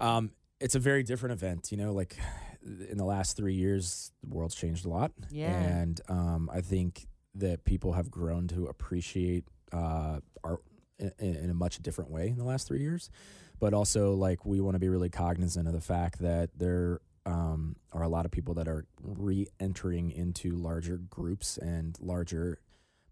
Um, 0.00 0.30
it's 0.60 0.74
a 0.74 0.78
very 0.78 1.02
different 1.02 1.32
event. 1.32 1.72
You 1.72 1.78
know, 1.78 1.92
like 1.92 2.18
in 2.62 2.98
the 2.98 3.04
last 3.04 3.36
three 3.36 3.54
years, 3.54 4.12
the 4.22 4.34
world's 4.34 4.54
changed 4.54 4.84
a 4.84 4.88
lot. 4.88 5.12
Yeah. 5.30 5.52
And 5.52 6.00
um, 6.08 6.50
I 6.52 6.60
think 6.60 7.06
that 7.34 7.64
people 7.64 7.92
have 7.94 8.10
grown 8.10 8.48
to 8.48 8.66
appreciate 8.66 9.44
uh, 9.72 10.20
art 10.44 10.62
in, 10.98 11.12
in 11.18 11.50
a 11.50 11.54
much 11.54 11.78
different 11.78 12.10
way 12.10 12.28
in 12.28 12.36
the 12.36 12.44
last 12.44 12.68
three 12.68 12.80
years. 12.80 13.10
But 13.58 13.72
also, 13.72 14.12
like, 14.12 14.44
we 14.44 14.60
want 14.60 14.74
to 14.74 14.78
be 14.78 14.90
really 14.90 15.08
cognizant 15.08 15.66
of 15.66 15.72
the 15.72 15.80
fact 15.80 16.18
that 16.18 16.50
there 16.58 17.00
um, 17.26 17.76
are 17.92 18.02
a 18.02 18.08
lot 18.08 18.24
of 18.24 18.30
people 18.30 18.54
that 18.54 18.68
are 18.68 18.86
re 19.02 19.46
entering 19.60 20.10
into 20.12 20.52
larger 20.56 20.96
groups 20.96 21.58
and 21.58 21.96
larger 22.00 22.60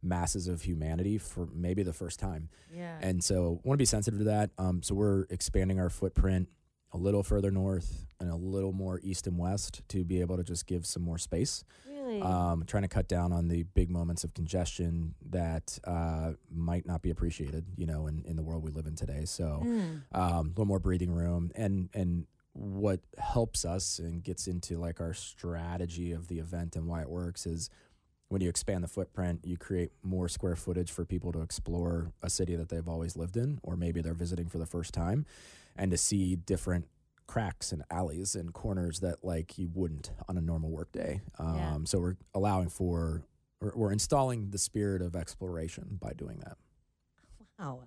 masses 0.02 0.48
of 0.48 0.62
humanity 0.62 1.18
for 1.18 1.48
maybe 1.52 1.82
the 1.82 1.92
first 1.92 2.18
time. 2.20 2.48
Yeah. 2.72 2.98
And 3.00 3.22
so 3.24 3.60
want 3.64 3.76
to 3.76 3.82
be 3.82 3.86
sensitive 3.86 4.18
to 4.20 4.24
that. 4.26 4.50
Um, 4.58 4.82
so 4.82 4.94
we're 4.94 5.22
expanding 5.30 5.78
our 5.80 5.90
footprint 5.90 6.48
a 6.92 6.98
little 6.98 7.22
further 7.22 7.50
north 7.50 8.06
and 8.20 8.30
a 8.30 8.36
little 8.36 8.72
more 8.72 9.00
east 9.02 9.26
and 9.26 9.36
west 9.38 9.82
to 9.88 10.04
be 10.04 10.20
able 10.20 10.36
to 10.36 10.44
just 10.44 10.66
give 10.66 10.86
some 10.86 11.02
more 11.02 11.18
space. 11.18 11.64
really. 11.88 12.20
Um, 12.20 12.64
trying 12.66 12.82
to 12.82 12.88
cut 12.88 13.08
down 13.08 13.32
on 13.32 13.48
the 13.48 13.62
big 13.62 13.90
moments 13.90 14.24
of 14.24 14.34
congestion 14.34 15.14
that 15.30 15.78
uh, 15.84 16.32
might 16.54 16.86
not 16.86 17.00
be 17.00 17.08
appreciated, 17.10 17.64
you 17.76 17.86
know, 17.86 18.06
in, 18.06 18.22
in 18.26 18.36
the 18.36 18.42
world 18.42 18.62
we 18.62 18.70
live 18.70 18.86
in 18.86 18.94
today. 18.94 19.24
So 19.24 19.62
Mm. 19.64 20.02
um, 20.12 20.46
a 20.46 20.48
little 20.50 20.66
more 20.66 20.78
breathing 20.78 21.10
room 21.12 21.50
and 21.54 21.88
and 21.94 22.26
what 22.54 23.00
helps 23.18 23.64
us 23.64 23.98
and 23.98 24.22
gets 24.22 24.46
into 24.46 24.78
like 24.78 25.00
our 25.00 25.12
strategy 25.12 26.12
of 26.12 26.28
the 26.28 26.38
event 26.38 26.76
and 26.76 26.86
why 26.86 27.02
it 27.02 27.10
works 27.10 27.46
is 27.46 27.68
when 28.28 28.40
you 28.40 28.48
expand 28.48 28.82
the 28.82 28.88
footprint 28.88 29.40
you 29.44 29.56
create 29.56 29.90
more 30.02 30.28
square 30.28 30.56
footage 30.56 30.90
for 30.90 31.04
people 31.04 31.32
to 31.32 31.40
explore 31.42 32.12
a 32.22 32.30
city 32.30 32.54
that 32.56 32.68
they've 32.68 32.88
always 32.88 33.16
lived 33.16 33.36
in 33.36 33.58
or 33.62 33.76
maybe 33.76 34.00
they're 34.00 34.14
visiting 34.14 34.48
for 34.48 34.58
the 34.58 34.66
first 34.66 34.94
time 34.94 35.26
and 35.76 35.90
to 35.90 35.96
see 35.98 36.36
different 36.36 36.86
cracks 37.26 37.72
and 37.72 37.82
alleys 37.90 38.34
and 38.36 38.52
corners 38.54 39.00
that 39.00 39.24
like 39.24 39.58
you 39.58 39.68
wouldn't 39.74 40.12
on 40.28 40.36
a 40.38 40.40
normal 40.40 40.70
work 40.70 40.92
day 40.92 41.20
um, 41.40 41.56
Yeah. 41.56 41.76
so 41.84 41.98
we're 41.98 42.16
allowing 42.34 42.68
for 42.68 43.24
we're, 43.60 43.72
we're 43.74 43.92
installing 43.92 44.50
the 44.50 44.58
spirit 44.58 45.02
of 45.02 45.16
exploration 45.16 45.98
by 46.00 46.12
doing 46.12 46.38
that 46.44 46.56
Wow. 47.58 47.82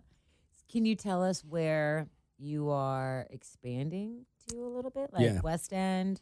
Can 0.72 0.86
you 0.86 0.96
tell 0.96 1.24
us 1.24 1.44
where 1.44 2.08
you 2.38 2.70
are 2.70 3.28
expanding 3.30 4.26
to 4.50 4.66
a 4.66 4.68
little 4.68 4.92
bit, 4.92 5.12
like 5.14 5.24
Yeah. 5.24 5.42
West 5.42 5.74
End? 5.74 6.22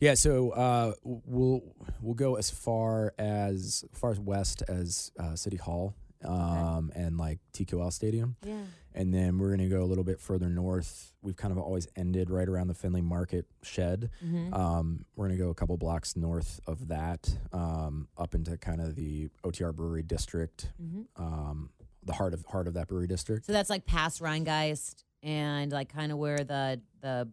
Yeah, 0.00 0.14
so 0.14 0.50
uh, 0.50 0.92
we'll 1.02 1.62
we'll 2.00 2.14
go 2.14 2.36
as 2.36 2.50
far 2.50 3.14
as 3.18 3.84
far 3.92 4.10
as 4.10 4.20
west 4.20 4.62
as 4.68 5.12
uh, 5.18 5.34
City 5.36 5.56
Hall 5.56 5.94
um, 6.24 6.90
and 6.94 7.16
like 7.16 7.38
TQL 7.52 7.92
Stadium, 7.92 8.36
Yeah. 8.44 8.62
and 8.94 9.12
then 9.14 9.38
we're 9.38 9.50
gonna 9.50 9.68
go 9.68 9.82
a 9.82 9.86
little 9.86 10.04
bit 10.04 10.20
further 10.20 10.48
north. 10.48 11.12
We've 11.22 11.36
kind 11.36 11.52
of 11.52 11.58
always 11.58 11.86
ended 11.96 12.30
right 12.30 12.48
around 12.48 12.68
the 12.68 12.74
Findlay 12.74 13.00
Market 13.02 13.46
shed. 13.62 14.10
Mm-hmm. 14.24 14.52
Um, 14.54 15.04
we're 15.16 15.26
gonna 15.28 15.38
go 15.38 15.50
a 15.50 15.54
couple 15.54 15.76
blocks 15.76 16.16
north 16.16 16.60
of 16.66 16.88
that, 16.88 17.28
um, 17.52 18.08
up 18.18 18.34
into 18.34 18.56
kind 18.58 18.80
of 18.80 18.94
the 18.96 19.28
OTR 19.44 19.74
Brewery 19.74 20.02
District, 20.02 20.70
hmm 20.78 21.02
um, 21.16 21.70
the 22.06 22.12
heart 22.12 22.34
of 22.34 22.44
heart 22.46 22.68
of 22.68 22.74
that 22.74 22.86
brewery 22.88 23.06
district. 23.06 23.46
So 23.46 23.52
that's 23.52 23.70
like 23.70 23.86
past 23.86 24.20
Rheingeist 24.20 25.04
and 25.22 25.72
like 25.72 25.90
kind 25.90 26.12
of 26.12 26.18
where 26.18 26.44
the 26.44 26.82
the 27.00 27.30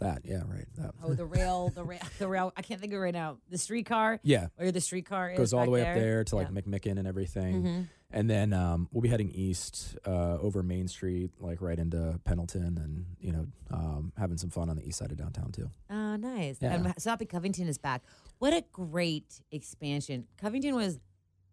That 0.00 0.22
yeah, 0.24 0.42
right. 0.46 0.66
That 0.76 0.94
oh 1.02 1.14
the 1.14 1.24
rail 1.26 1.68
the 1.74 1.82
rail 1.84 2.00
the 2.18 2.28
rail 2.28 2.52
I 2.56 2.62
can't 2.62 2.80
think 2.80 2.92
of 2.92 2.98
it 2.98 3.02
right 3.02 3.12
now 3.14 3.38
the 3.50 3.58
streetcar 3.58 4.20
yeah 4.22 4.46
where 4.56 4.70
the 4.70 4.80
streetcar 4.80 5.30
is 5.32 5.38
goes 5.38 5.52
all 5.52 5.64
the 5.64 5.70
way 5.70 5.80
up 5.86 5.94
there 5.94 6.22
to 6.24 6.36
like 6.36 6.48
Yeah. 6.52 6.60
McMicken 6.60 6.98
and 6.98 7.06
everything. 7.08 7.62
Mhm. 7.62 7.88
And 8.10 8.30
then 8.30 8.54
um, 8.54 8.88
we'll 8.90 9.02
be 9.02 9.10
heading 9.10 9.30
east 9.32 9.98
uh, 10.06 10.38
over 10.40 10.62
Main 10.62 10.88
Street, 10.88 11.30
like 11.40 11.60
right 11.60 11.78
into 11.78 12.18
Pendleton, 12.24 12.78
and 12.78 13.04
you 13.20 13.32
know, 13.32 13.46
um, 13.70 14.12
having 14.16 14.38
some 14.38 14.48
fun 14.48 14.70
on 14.70 14.76
the 14.76 14.88
east 14.88 14.96
side 14.98 15.10
of 15.10 15.18
downtown 15.18 15.52
too. 15.52 15.68
Oh, 15.90 16.16
nice. 16.16 16.56
Yeah. 16.62 16.72
And 16.72 16.94
so 16.96 17.10
Happy 17.10 17.26
Covington 17.26 17.68
is 17.68 17.76
back. 17.76 18.02
What 18.38 18.54
a 18.54 18.64
great 18.72 19.42
expansion. 19.52 20.26
Covington 20.38 20.74
was 20.74 20.98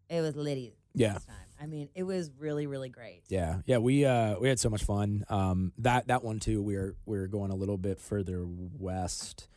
it 0.10 0.22
was 0.22 0.38
Liddy. 0.38 0.76
Yeah. 0.94 1.18
I 1.62 1.68
mean, 1.68 1.90
it 1.96 2.04
was 2.04 2.32
really 2.38 2.68
really 2.68 2.90
great. 2.90 3.24
yeah, 3.30 3.60
yeah. 3.66 3.78
We 3.78 4.06
uh, 4.06 4.38
we 4.40 4.48
had 4.50 4.60
so 4.60 4.70
much 4.70 4.84
fun. 4.84 5.24
Um, 5.30 5.72
that 5.80 6.08
that 6.08 6.24
one 6.24 6.40
too. 6.40 6.62
We 6.62 6.76
are 6.76 6.96
we 7.06 7.18
are 7.18 7.28
going 7.28 7.52
a 7.52 7.56
little 7.56 7.78
bit 7.78 8.00
further 8.00 8.46
west, 8.46 9.48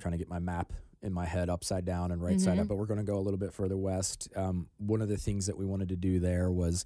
trying 0.00 0.12
to 0.12 0.18
get 0.18 0.28
my 0.28 0.38
map 0.38 0.72
in 1.00 1.12
my 1.12 1.26
head 1.26 1.48
upside 1.48 1.84
down 1.84 2.10
and 2.10 2.20
right 2.20 2.40
side 2.40 2.58
Mhm. 2.58 2.62
up. 2.62 2.68
But 2.68 2.76
we're 2.76 2.86
going 2.86 2.98
to 2.98 3.04
go 3.04 3.18
a 3.18 3.20
little 3.22 3.38
bit 3.38 3.52
further 3.52 3.76
west. 3.76 4.28
Um, 4.34 4.68
one 4.78 5.00
of 5.00 5.08
the 5.08 5.16
things 5.16 5.46
that 5.46 5.56
we 5.56 5.64
wanted 5.64 5.90
to 5.90 5.96
do 5.96 6.18
there 6.18 6.50
was 6.50 6.84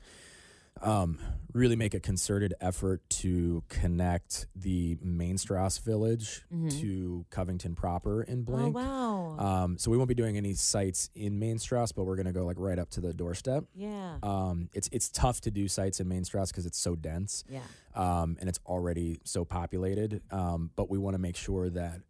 um, 0.80 1.18
really 1.52 1.76
make 1.76 1.92
a 1.92 2.00
concerted 2.00 2.54
effort 2.60 3.02
to 3.10 3.62
connect 3.68 4.46
the 4.56 4.96
Mainstrasse 5.02 5.78
village 5.78 6.42
Mhm. 6.50 6.80
to 6.80 7.26
Covington 7.30 7.74
proper 7.74 8.22
in 8.22 8.40
Oh 8.40 8.42
Blink. 8.42 8.74
wow. 8.74 9.36
Um, 9.38 9.78
so 9.78 9.90
we 9.90 9.96
won't 9.98 10.08
be 10.08 10.14
doing 10.14 10.36
any 10.38 10.54
sites 10.54 11.10
in 11.14 11.38
Mainstrasse, 11.38 11.92
but 11.92 12.04
we're 12.04 12.16
gonna 12.16 12.32
go 12.32 12.46
like 12.46 12.58
right 12.58 12.78
up 12.78 12.88
to 12.90 13.00
the 13.02 13.12
doorstep. 13.12 13.64
yeah. 13.74 14.18
Um, 14.22 14.70
it's 14.72 14.88
it's 14.92 15.10
tough 15.10 15.40
to 15.42 15.50
do 15.50 15.68
sites 15.68 16.00
in 16.00 16.08
Mainstrasse 16.08 16.50
because 16.50 16.64
it's 16.66 16.78
so 16.78 16.96
dense 16.96 17.44
yeah. 17.50 17.60
um, 17.94 18.36
and 18.40 18.48
it's 18.48 18.60
already 18.66 19.20
so 19.24 19.44
populated. 19.44 20.22
Um, 20.30 20.70
but 20.74 20.88
we 20.88 20.96
want 20.98 21.14
to 21.14 21.18
make 21.20 21.36
sure 21.36 21.68
that 21.70 22.00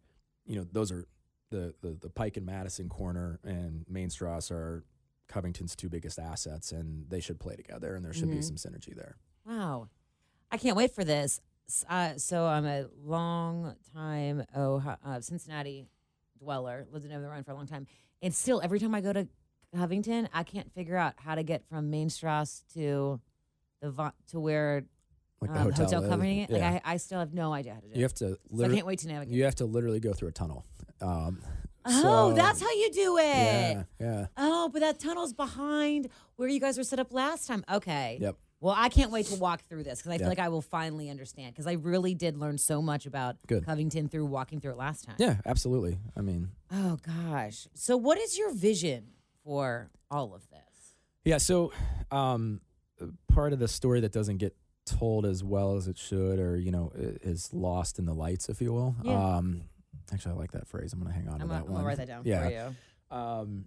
you 0.45 0.55
know 0.55 0.65
those 0.71 0.91
are 0.91 1.05
the, 1.51 1.75
the 1.81 1.97
the 2.01 2.09
Pike 2.09 2.37
and 2.37 2.45
Madison 2.45 2.87
corner 2.89 3.39
and 3.43 3.85
Mainstrasse 3.91 4.51
are 4.51 4.83
Covington's 5.33 5.75
two 5.75 5.89
biggest 5.89 6.19
assets, 6.19 6.71
and 6.71 7.09
they 7.09 7.19
should 7.19 7.39
play 7.39 7.55
together, 7.55 7.95
and 7.95 8.05
there 8.05 8.13
should 8.13 8.29
be 8.29 8.37
Mhm. 8.37 8.43
some 8.43 8.55
synergy 8.71 8.95
there. 8.95 9.17
Wow. 9.47 9.89
I 10.51 10.57
can't 10.57 10.77
wait 10.77 10.91
for 10.91 11.03
this. 11.03 11.41
Uh, 11.89 12.17
so 12.17 12.45
I'm 12.45 12.65
a 12.67 12.85
long 13.03 13.75
time 13.93 14.45
oh, 14.55 14.95
uh, 15.03 15.21
Cincinnati 15.21 15.87
dweller, 16.37 16.85
lived 16.91 17.05
in 17.05 17.11
over 17.11 17.21
the 17.23 17.29
Rhine 17.29 17.43
for 17.43 17.51
a 17.51 17.55
long 17.55 17.65
time. 17.65 17.87
And 18.21 18.31
still, 18.33 18.61
every 18.63 18.79
time 18.79 18.93
I 18.93 19.01
go 19.01 19.11
to 19.11 19.27
Covington, 19.75 20.29
I 20.33 20.43
can't 20.43 20.71
figure 20.73 20.97
out 20.97 21.15
how 21.17 21.33
to 21.33 21.41
get 21.41 21.65
from 21.67 21.89
Main 21.89 22.09
Strasse 22.11 22.63
to 22.75 23.19
the 23.81 24.13
to 24.27 24.39
where 24.39 24.85
Like 25.41 25.51
the 25.51 25.57
um, 25.59 25.63
hotel, 25.71 25.85
hotel 25.85 26.09
Covington. 26.09 26.55
Yeah. 26.55 26.61
Like 26.73 26.83
I, 26.85 26.93
I 26.93 26.97
still 26.97 27.17
have 27.19 27.33
no 27.33 27.53
idea 27.53 27.73
how 27.73 27.79
to 27.79 27.87
do 27.87 27.89
you 27.89 27.93
it. 27.95 27.97
You 27.97 28.03
have 28.03 28.13
to 28.15 28.37
So 28.55 28.65
I 28.65 28.69
can't 28.69 28.85
wait 28.85 28.99
to 28.99 29.07
navigate. 29.07 29.33
you 29.33 29.43
have 29.45 29.55
to 29.55 29.65
literally 29.65 29.99
go 29.99 30.13
through 30.13 30.27
a 30.29 30.31
tunnel. 30.33 30.63
Um, 31.01 31.41
oh, 31.85 32.31
so- 32.31 32.35
that's 32.35 32.61
how 32.61 32.71
you 32.71 32.91
do 32.91 33.17
it. 33.17 33.23
yeah, 33.23 33.83
yeah. 33.99 34.25
Oh, 34.37 34.69
but 34.69 34.79
that 34.81 34.99
tunnel's 34.99 35.33
behind 35.33 36.09
where 36.35 36.47
you 36.47 36.59
guys 36.59 36.77
were 36.77 36.83
set 36.83 36.99
up 36.99 37.13
last 37.13 37.47
time. 37.47 37.63
Okay. 37.71 38.17
Yep. 38.21 38.37
Well, 38.59 38.73
I 38.77 38.87
can't 38.87 39.11
wait 39.11 39.25
to 39.25 39.35
walk 39.35 39.61
through 39.67 39.83
this 39.83 39.99
because 39.99 40.13
I 40.13 40.17
feel 40.19 40.29
like 40.29 40.39
I 40.39 40.47
will 40.47 40.61
finally 40.61 41.09
understand 41.09 41.53
because 41.53 41.67
I 41.67 41.73
really 41.73 42.15
did 42.15 42.37
learn 42.37 42.57
so 42.57 42.81
much 42.81 43.05
about 43.05 43.35
Good. 43.45 43.65
Covington 43.65 44.07
through 44.07 44.25
walking 44.27 44.61
through 44.61 44.71
it 44.71 44.77
last 44.77 45.03
time. 45.03 45.15
Yeah, 45.17 45.35
absolutely. 45.45 45.97
I 46.15 46.21
mean, 46.21 46.51
Oh 46.71 46.97
gosh. 47.05 47.67
So, 47.73 47.97
what 47.97 48.17
is 48.17 48.37
your 48.37 48.53
vision 48.53 49.07
for 49.43 49.89
all 50.09 50.33
of 50.33 50.49
this? 50.49 50.95
Yeah, 51.25 51.39
so 51.39 51.73
um, 52.09 52.61
part 53.27 53.51
of 53.51 53.59
the 53.59 53.67
story 53.67 53.99
that 53.99 54.13
doesn't 54.13 54.37
get 54.37 54.55
told 54.85 55.25
as 55.25 55.43
well 55.43 55.75
as 55.75 55.89
it 55.89 55.97
should, 55.97 56.39
or 56.39 56.55
you 56.57 56.71
know, 56.71 56.91
is 56.95 57.53
lost 57.53 57.99
in 57.99 58.05
the 58.05 58.13
lights, 58.13 58.47
if 58.47 58.61
you 58.61 58.71
will. 58.71 58.95
Yeah. 59.03 59.35
Um, 59.37 59.63
actually, 60.11 60.33
I 60.33 60.35
like 60.35 60.51
that 60.53 60.67
phrase. 60.67 60.93
I'm 60.93 60.99
going 60.99 61.11
to 61.13 61.17
hang 61.17 61.27
on 61.27 61.35
I'm 61.35 61.39
to 61.41 61.45
gonna, 61.47 61.53
that 61.59 61.65
I'm 61.65 61.71
one. 61.71 61.73
gonna 61.75 61.87
write 61.87 61.97
that 61.97 62.07
down 62.07 62.21
yeah. 62.25 62.43
for 62.43 62.51
you. 62.51 63.17
Um, 63.17 63.65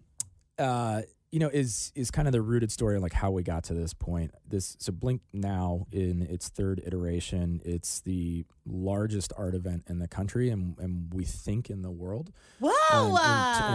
uh, 0.59 1.03
you 1.33 1.41
know, 1.41 1.49
is 1.49 1.93
is 1.95 2.11
kind 2.11 2.29
of 2.29 2.33
the 2.33 2.41
rooted 2.41 2.71
story 2.71 2.97
of 2.97 3.03
like 3.03 3.13
how 3.13 3.31
we 3.31 3.43
got 3.43 3.65
to 3.65 3.75
this 3.75 3.93
point. 3.93 4.33
This 4.49 4.77
so 4.79 4.93
Blink 4.93 5.21
now 5.33 5.87
in 5.93 6.23
its 6.23 6.49
third 6.49 6.81
iteration, 6.87 7.61
it's 7.65 8.01
the 8.01 8.45
largest 8.65 9.33
art 9.37 9.55
event 9.55 9.85
in 9.89 9.99
the 9.99 10.09
country, 10.09 10.51
and 10.51 10.79
and 10.79 11.13
we 11.13 11.25
think 11.25 11.69
in 11.69 11.83
the 11.83 11.91
world 11.91 12.31
Whoa! 12.63 13.17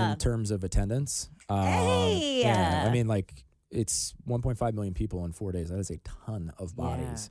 in, 0.05 0.11
in 0.11 0.17
terms 0.17 0.49
of 0.49 0.63
attendance. 0.63 1.29
Um, 1.49 1.63
Hey! 1.67 2.41
yeah, 2.41 2.85
I 2.87 2.91
mean, 2.91 3.07
like 3.07 3.43
it's 3.69 4.15
1.5 4.27 4.73
million 4.73 4.93
people 4.93 5.23
in 5.25 5.31
four 5.33 5.51
days. 5.51 5.69
That 5.69 5.79
is 5.79 5.91
a 5.91 5.97
ton 6.25 6.53
of 6.57 6.73
Yeah. 6.77 6.83
bodies, 6.83 7.29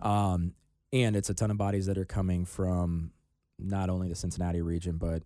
um, 0.00 0.52
and 0.92 1.16
it's 1.16 1.30
a 1.30 1.34
ton 1.34 1.50
of 1.50 1.56
bodies 1.56 1.86
that 1.86 1.96
are 1.98 2.04
coming 2.04 2.44
from 2.44 3.12
not 3.58 3.90
only 3.90 4.08
the 4.08 4.14
Cincinnati 4.14 4.62
region, 4.62 4.96
but 4.96 5.22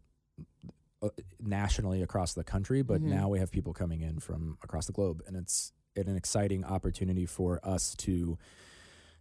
uh, 1.02 1.08
nationally 1.40 2.02
across 2.02 2.34
the 2.34 2.42
country. 2.44 2.82
But 2.82 3.00
Mhm. 3.00 3.04
now 3.06 3.28
we 3.28 3.38
have 3.38 3.50
people 3.52 3.72
coming 3.72 4.00
in 4.02 4.18
from 4.18 4.58
across 4.62 4.86
the 4.86 4.92
globe, 4.92 5.22
and 5.26 5.36
it's 5.36 5.72
an 5.96 6.16
exciting 6.16 6.64
opportunity 6.64 7.24
for 7.26 7.60
us 7.66 7.94
to 7.96 8.36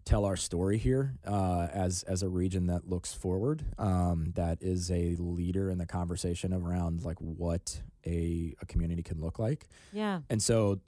tell 0.05 0.25
our 0.25 0.37
story 0.37 0.77
here 0.77 1.15
uh, 1.25 1.67
as 1.71 2.01
as 2.03 2.23
a 2.23 2.29
region 2.29 2.67
that 2.67 2.87
looks 2.89 3.13
forward, 3.13 3.63
um, 3.77 4.31
that 4.35 4.57
is 4.61 4.89
a 4.89 5.15
leader 5.17 5.69
in 5.69 5.77
the 5.77 5.85
conversation 5.85 6.53
around 6.53 7.03
like 7.03 7.17
what 7.19 7.81
a, 8.05 8.55
a 8.61 8.65
community 8.65 9.03
can 9.03 9.19
look 9.19 9.37
like. 9.37 9.67
yeah. 9.91 10.21
And 10.29 10.41
so, 10.41 10.79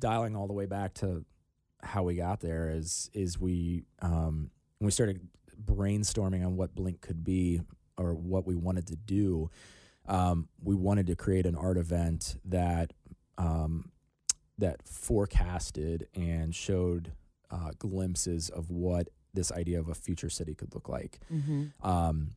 dialing 0.00 0.34
all 0.36 0.46
the 0.46 0.52
way 0.52 0.66
back 0.66 0.92
to 0.94 1.24
how 1.82 2.02
we 2.02 2.16
got 2.16 2.40
there 2.40 2.70
is 2.70 3.08
is 3.14 3.38
we 3.38 3.84
um, 4.02 4.50
we 4.80 4.90
started 4.90 5.20
brainstorming 5.64 6.44
on 6.44 6.56
what 6.56 6.74
Blink 6.74 7.00
could 7.00 7.24
be 7.24 7.60
or 7.96 8.14
what 8.14 8.46
we 8.46 8.54
wanted 8.54 8.86
to 8.88 8.96
do. 8.96 9.50
Um, 10.06 10.48
we 10.62 10.74
wanted 10.74 11.06
to 11.08 11.16
create 11.16 11.46
an 11.46 11.54
art 11.54 11.76
event 11.76 12.36
that 12.44 12.92
um, 13.36 13.90
that 14.58 14.82
forecasted 14.86 16.08
and 16.14 16.54
showed 16.54 17.12
uh, 17.50 17.70
glimpses 17.78 18.48
of 18.48 18.70
what 18.70 19.08
this 19.34 19.52
idea 19.52 19.78
of 19.78 19.88
a 19.88 19.94
future 19.94 20.30
city 20.30 20.54
could 20.54 20.74
look 20.74 20.88
like. 20.88 21.20
Mm-hmm. 21.32 21.66
Um, 21.88 22.32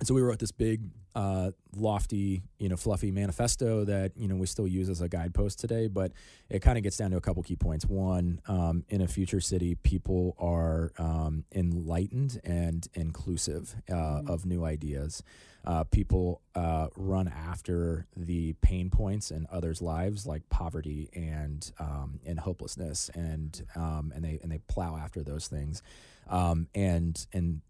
and 0.00 0.06
so 0.08 0.14
we 0.14 0.22
wrote 0.22 0.38
this 0.38 0.52
big, 0.52 0.82
uh, 1.14 1.52
lofty, 1.76 2.42
you 2.58 2.68
know, 2.68 2.76
fluffy 2.76 3.10
manifesto 3.12 3.84
that 3.84 4.12
you 4.16 4.26
know 4.26 4.34
we 4.36 4.46
still 4.46 4.66
use 4.66 4.88
as 4.88 5.00
a 5.00 5.08
guidepost 5.08 5.58
today. 5.60 5.86
But 5.86 6.12
it 6.50 6.60
kind 6.60 6.76
of 6.76 6.82
gets 6.84 6.96
down 6.96 7.12
to 7.12 7.16
a 7.16 7.20
couple 7.20 7.42
key 7.44 7.56
points. 7.56 7.86
One, 7.86 8.40
um, 8.48 8.84
in 8.88 9.00
a 9.00 9.06
future 9.08 9.40
city, 9.40 9.76
people 9.76 10.34
are 10.38 10.92
um, 10.98 11.44
enlightened 11.54 12.40
and 12.44 12.86
inclusive 12.94 13.76
uh, 13.88 13.94
Mhm. 13.94 14.28
of 14.30 14.44
new 14.46 14.64
ideas. 14.64 15.22
Uh, 15.64 15.84
people 15.84 16.42
uh, 16.54 16.88
run 16.96 17.26
after 17.28 18.06
the 18.16 18.52
pain 18.60 18.90
points 18.90 19.30
in 19.30 19.46
others' 19.50 19.80
lives, 19.80 20.26
like 20.26 20.46
poverty 20.50 21.08
and 21.14 21.72
um, 21.78 22.20
and 22.26 22.40
hopelessness, 22.40 23.08
and 23.14 23.64
um, 23.76 24.12
and 24.14 24.24
they 24.24 24.38
and 24.42 24.50
they 24.52 24.58
plow 24.68 24.96
after 24.96 25.22
those 25.22 25.46
things. 25.48 25.80
Um, 26.28 26.66
and 26.74 27.24
and 27.32 27.60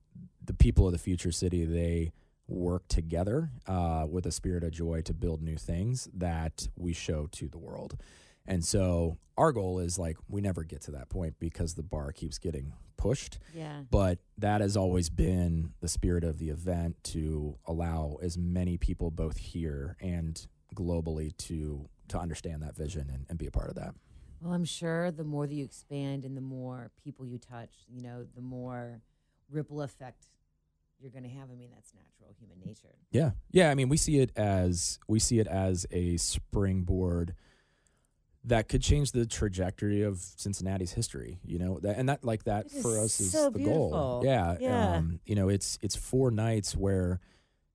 the 0.45 0.55
people 0.55 0.87
of 0.87 0.93
the 0.93 0.99
future 0.99 1.33
city 1.33 1.65
they 1.65 2.13
work 2.47 2.87
together 2.89 3.51
uh, 3.67 4.07
with 4.09 4.27
a 4.27 4.33
spirit 4.33 4.63
of 4.63 4.73
joy 4.73 5.01
to 5.03 5.15
build 5.15 5.43
new 5.43 5.57
things 5.57 6.09
that 6.15 6.69
we 6.77 6.93
show 6.93 7.27
to 7.33 7.49
the 7.49 7.59
world. 7.59 7.97
And 8.47 8.65
so 8.65 9.17
our 9.39 9.53
goal 9.53 9.79
is 9.79 9.99
like 9.99 10.19
we 10.29 10.41
never 10.41 10.65
get 10.65 10.83
to 10.83 10.91
that 10.93 11.09
point 11.09 11.37
because 11.39 11.75
the 11.75 11.83
bar 11.83 12.13
keeps 12.13 12.39
getting 12.39 12.75
pushed. 12.97 13.39
Yeah. 13.55 13.83
But 13.91 14.19
that 14.39 14.61
has 14.61 14.77
always 14.77 15.09
been 15.09 15.73
the 15.81 15.89
spirit 15.89 16.25
of 16.25 16.39
the 16.39 16.51
event 16.51 16.97
to 17.05 17.57
allow 17.67 18.19
as 18.23 18.37
many 18.37 18.77
people 18.77 19.11
both 19.11 19.39
here 19.39 19.97
and 20.01 20.47
globally 20.75 21.37
to 21.37 21.89
to 22.09 22.19
understand 22.19 22.63
that 22.63 22.77
vision 22.77 23.09
and, 23.11 23.25
and 23.31 23.39
be 23.39 23.47
a 23.47 23.51
part 23.51 23.71
of 23.71 23.77
that. 23.77 23.95
Well, 24.43 24.53
I'm 24.53 24.67
sure 24.67 25.11
the 25.11 25.25
more 25.25 25.47
that 25.47 25.55
you 25.55 25.65
expand 25.65 26.27
and 26.27 26.37
the 26.37 26.43
more 26.43 26.91
people 27.03 27.25
you 27.25 27.39
touch, 27.39 27.71
you 27.89 28.03
know, 28.03 28.27
the 28.35 28.43
more 28.43 29.01
ripple 29.55 29.81
effect 29.83 30.27
you're 31.01 31.11
going 31.11 31.25
to 31.25 31.29
have. 31.31 31.51
I 31.51 31.55
mean, 31.55 31.71
that's 31.75 31.93
natural 31.95 32.35
human 32.39 32.59
nature. 32.65 32.95
Yeah. 33.11 33.33
Yeah, 33.51 33.71
I 33.71 33.75
mean 33.75 33.89
we 33.89 33.97
see 33.97 34.19
it 34.21 34.31
as 34.37 34.99
we 35.09 35.19
see 35.19 35.39
it 35.39 35.47
as 35.47 35.87
a 35.91 36.17
springboard 36.17 37.35
that 38.45 38.69
could 38.69 38.83
change 38.83 39.13
the 39.13 39.25
trajectory 39.27 40.03
of 40.03 40.19
Cincinnati's 40.19 40.93
history, 40.93 41.39
you 41.45 41.59
know. 41.59 41.79
That 41.81 41.97
and 41.99 42.09
that 42.09 42.25
like 42.25 42.45
that 42.45 42.67
It 42.67 42.83
for 42.83 42.99
us 42.99 43.19
is 43.21 43.33
so 43.33 43.51
the 43.51 43.59
beautiful. 43.59 43.91
goal. 43.91 44.23
Yeah. 44.25 44.57
Yeah. 44.61 44.97
Um, 44.97 45.21
you 45.25 45.35
know, 45.35 45.49
it's 45.49 45.79
it's 45.83 45.97
four 45.97 46.31
nights 46.31 46.77
where 46.77 47.21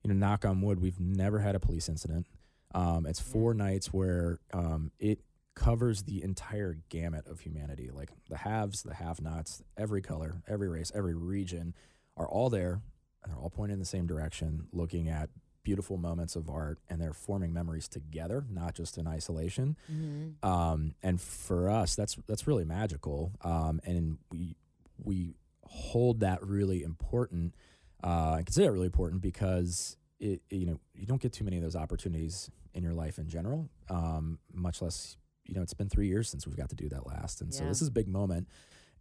you 0.03 0.13
know, 0.13 0.15
knock 0.15 0.45
on 0.45 0.61
wood, 0.61 0.79
we've 0.79 0.99
never 0.99 1.39
had 1.39 1.55
a 1.55 1.59
police 1.59 1.89
incident. 1.89 2.25
Um, 2.73 3.05
it's 3.05 3.19
four 3.19 3.53
nights 3.53 3.91
where 3.91 4.39
um, 4.53 4.91
it 4.99 5.19
covers 5.59 6.03
the 6.03 6.23
entire 6.23 6.77
gamut 6.87 7.27
of 7.27 7.41
humanity, 7.41 7.89
like 7.93 8.09
the 8.29 8.37
haves, 8.37 8.81
the 8.81 8.93
have-nots, 8.93 9.61
every 9.77 10.01
color, 10.01 10.41
every 10.47 10.69
race, 10.69 10.89
every 10.95 11.13
region 11.13 11.75
are 12.15 12.27
all 12.27 12.49
there, 12.49 12.81
and 13.21 13.31
they're 13.31 13.39
all 13.39 13.49
pointing 13.49 13.73
in 13.73 13.79
the 13.79 13.85
same 13.85 14.07
direction, 14.07 14.67
looking 14.71 15.09
at 15.09 15.29
beautiful 15.63 15.97
moments 15.97 16.37
of 16.37 16.49
art, 16.49 16.79
and 16.89 17.01
they're 17.01 17.11
forming 17.11 17.51
memories 17.51 17.89
together, 17.89 18.45
not 18.49 18.73
just 18.73 18.97
in 18.97 19.05
isolation. 19.05 19.75
Mm-hmm. 19.91 20.49
Um, 20.49 20.95
and 21.03 21.19
for 21.19 21.69
us, 21.69 21.93
that's 21.93 22.15
that's 22.25 22.47
really 22.47 22.63
magical. 22.63 23.33
Um, 23.41 23.81
and 23.83 24.17
we 24.31 24.55
we 24.97 25.35
hold 25.65 26.21
that 26.21 26.41
really 26.41 26.83
important. 26.83 27.53
Uh, 28.01 28.35
I 28.37 28.43
consider 28.43 28.69
it 28.69 28.71
really 28.71 28.85
important 28.85 29.21
because 29.21 29.97
it 30.21 30.41
you 30.49 30.65
know 30.65 30.79
you 30.95 31.05
don't 31.05 31.21
get 31.21 31.33
too 31.33 31.43
many 31.43 31.57
of 31.57 31.63
those 31.63 31.75
opportunities 31.75 32.49
in 32.73 32.81
your 32.81 32.93
life 32.93 33.17
in 33.17 33.27
general. 33.27 33.69
Um, 33.89 34.39
much 34.53 34.81
less 34.81 35.17
you 35.49 35.55
know 35.55 35.61
it's 35.61 35.73
been 35.73 35.89
three 35.89 36.07
years 36.07 36.29
since 36.29 36.45
we've 36.47 36.55
got 36.57 36.69
to 36.69 36.75
do 36.75 36.87
that 36.89 37.05
last, 37.07 37.41
and 37.41 37.53
so 37.53 37.65
this 37.65 37.81
is 37.81 37.87
a 37.87 37.91
big 37.91 38.07
moment. 38.07 38.47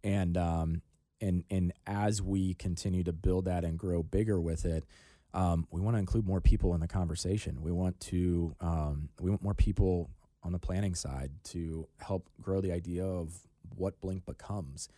And 0.03 0.35
um, 0.37 0.81
and 1.21 1.43
and 1.49 1.71
as 1.85 2.21
we 2.21 2.53
continue 2.55 3.03
to 3.03 3.13
build 3.13 3.45
that 3.45 3.63
and 3.63 3.77
grow 3.77 4.01
bigger 4.03 4.39
with 4.41 4.65
it, 4.65 4.85
um, 5.33 5.67
we 5.71 5.81
want 5.81 5.95
to 5.95 5.99
include 5.99 6.25
more 6.25 6.41
people 6.41 6.73
in 6.73 6.79
the 6.79 6.87
conversation. 6.87 7.61
We 7.61 7.71
want 7.71 7.99
to 8.01 8.55
um, 8.61 9.09
we 9.19 9.29
want 9.29 9.43
more 9.43 9.53
people 9.53 10.09
on 10.43 10.51
the 10.53 10.59
planning 10.59 10.95
side 10.95 11.31
to 11.43 11.87
help 11.99 12.29
grow 12.41 12.61
the 12.61 12.71
idea 12.71 13.05
of 13.05 13.33
what 13.75 13.99
Blink 14.01 14.25
becomes. 14.25 14.89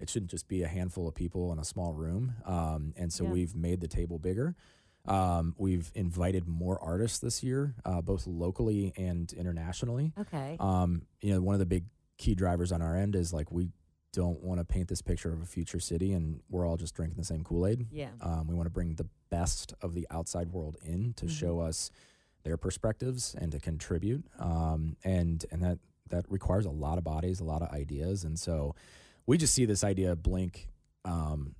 It 0.00 0.08
shouldn't 0.10 0.30
just 0.30 0.48
be 0.48 0.62
a 0.62 0.68
handful 0.68 1.08
of 1.08 1.14
people 1.14 1.52
in 1.52 1.58
a 1.58 1.64
small 1.64 1.92
room. 1.92 2.34
Um, 2.44 2.92
and 2.96 3.12
so 3.12 3.24
Yeah. 3.24 3.30
we've 3.32 3.54
made 3.54 3.80
the 3.80 3.88
table 3.88 4.18
bigger. 4.18 4.54
Um, 5.08 5.54
we've 5.58 5.90
invited 5.94 6.46
more 6.46 6.78
artists 6.82 7.18
this 7.18 7.42
year, 7.42 7.74
uh, 7.84 8.00
both 8.00 8.26
locally 8.26 8.92
and 8.96 9.32
internationally. 9.32 10.12
Okay. 10.18 10.56
Um, 10.60 11.02
you 11.20 11.32
know, 11.34 11.40
one 11.40 11.54
of 11.54 11.58
the 11.60 11.66
big 11.66 11.84
key 12.16 12.34
drivers 12.34 12.72
on 12.72 12.82
our 12.82 12.96
end 12.96 13.14
is 13.16 13.32
like 13.32 13.50
we 13.50 13.68
don't 14.12 14.42
want 14.42 14.58
to 14.60 14.64
paint 14.64 14.88
this 14.88 15.02
picture 15.02 15.32
of 15.32 15.42
a 15.42 15.44
future 15.46 15.78
city 15.80 16.12
and 16.12 16.40
we're 16.48 16.66
all 16.66 16.76
just 16.76 16.94
drinking 16.94 17.16
the 17.18 17.24
same 17.24 17.44
Kool-Aid. 17.44 17.86
Yeah. 17.92 18.08
Um, 18.20 18.46
we 18.48 18.54
want 18.54 18.66
to 18.66 18.70
bring 18.70 18.94
the 18.94 19.06
best 19.30 19.74
of 19.82 19.94
the 19.94 20.06
outside 20.10 20.50
world 20.52 20.76
in 20.84 21.12
to 21.14 21.26
Mhm. 21.26 21.30
show 21.30 21.60
us 21.60 21.90
their 22.44 22.56
perspectives 22.56 23.34
and 23.38 23.52
to 23.52 23.60
contribute. 23.60 24.24
Um, 24.38 24.96
and 25.04 25.44
and 25.50 25.62
that 25.62 25.78
that 26.08 26.24
requires 26.30 26.64
a 26.64 26.70
lot 26.70 26.96
of 26.96 27.04
bodies, 27.04 27.38
a 27.38 27.44
lot 27.44 27.60
of 27.60 27.68
ideas, 27.70 28.24
and 28.24 28.38
so 28.38 28.74
we 29.26 29.36
just 29.36 29.52
see 29.52 29.66
this 29.66 29.84
idea 29.84 30.16
Blink 30.16 30.68
um, 31.04 31.54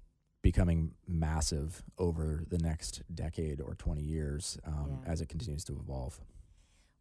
becoming 0.52 0.94
massive 1.06 1.82
over 1.98 2.42
the 2.48 2.56
next 2.56 3.02
decade 3.14 3.60
or 3.60 3.74
twenty 3.74 4.02
years 4.02 4.58
um, 4.64 5.00
Yeah. 5.04 5.12
as 5.12 5.20
it 5.20 5.28
continues 5.28 5.62
to 5.64 5.74
evolve. 5.78 6.18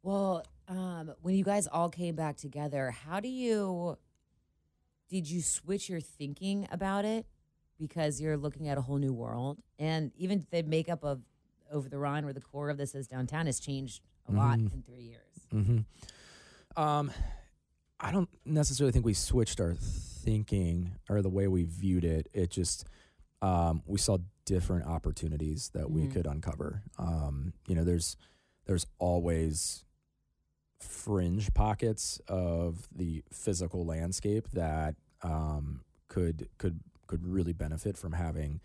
Well, 0.03 0.43
um, 0.67 1.13
when 1.21 1.33
you 1.35 1.45
guys 1.45 1.65
all 1.67 1.87
came 1.89 2.13
back 2.15 2.35
together, 2.35 2.91
how 2.91 3.21
do 3.21 3.29
you 3.29 3.97
did 5.09 5.29
you 5.29 5.41
switch 5.41 5.87
your 5.89 6.01
thinking 6.01 6.67
about 6.71 7.05
it 7.05 7.25
because 7.79 8.19
you're 8.19 8.35
looking 8.35 8.67
at 8.67 8.77
a 8.77 8.81
whole 8.81 8.97
new 8.97 9.13
world, 9.13 9.59
and 9.79 10.11
even 10.17 10.45
the 10.51 10.63
makeup 10.63 11.05
of 11.05 11.21
over 11.71 11.87
the 11.87 11.97
Rhine, 11.97 12.25
where 12.25 12.33
the 12.33 12.41
core 12.41 12.69
of 12.69 12.77
this 12.77 12.93
is 12.95 13.07
downtown, 13.07 13.45
has 13.45 13.59
changed 13.61 14.01
a 14.27 14.33
lot 14.33 14.59
Mhm. 14.59 14.73
in 14.73 14.81
three 14.83 15.03
years. 15.03 15.39
Mm-hmm. 15.53 16.81
Um, 16.81 17.11
I 17.99 18.11
don't 18.11 18.29
necessarily 18.45 18.91
think 18.91 19.05
we 19.05 19.13
switched 19.13 19.61
our 19.61 19.73
thinking 19.75 20.95
or 21.09 21.21
the 21.21 21.29
way 21.29 21.47
we 21.47 21.63
viewed 21.63 22.03
it. 22.03 22.27
It 22.33 22.51
just 22.51 22.85
um, 23.41 23.81
we 23.85 23.97
saw 23.99 24.17
different 24.45 24.85
opportunities 24.85 25.69
that 25.73 25.91
we 25.91 26.03
Mhm. 26.03 26.11
could 26.13 26.25
uncover. 26.27 26.83
Um, 26.97 27.53
you 27.67 27.75
know, 27.75 27.83
there's 27.83 28.15
there's 28.65 28.85
always 28.99 29.83
fringe 30.79 31.53
pockets 31.53 32.19
of 32.27 32.87
the 32.95 33.23
physical 33.31 33.85
landscape 33.85 34.49
that 34.51 34.95
um, 35.23 35.81
could 36.07 36.47
could 36.57 36.79
could 37.07 37.25
really 37.25 37.53
benefit 37.53 37.97
from 37.97 38.13
having 38.13 38.59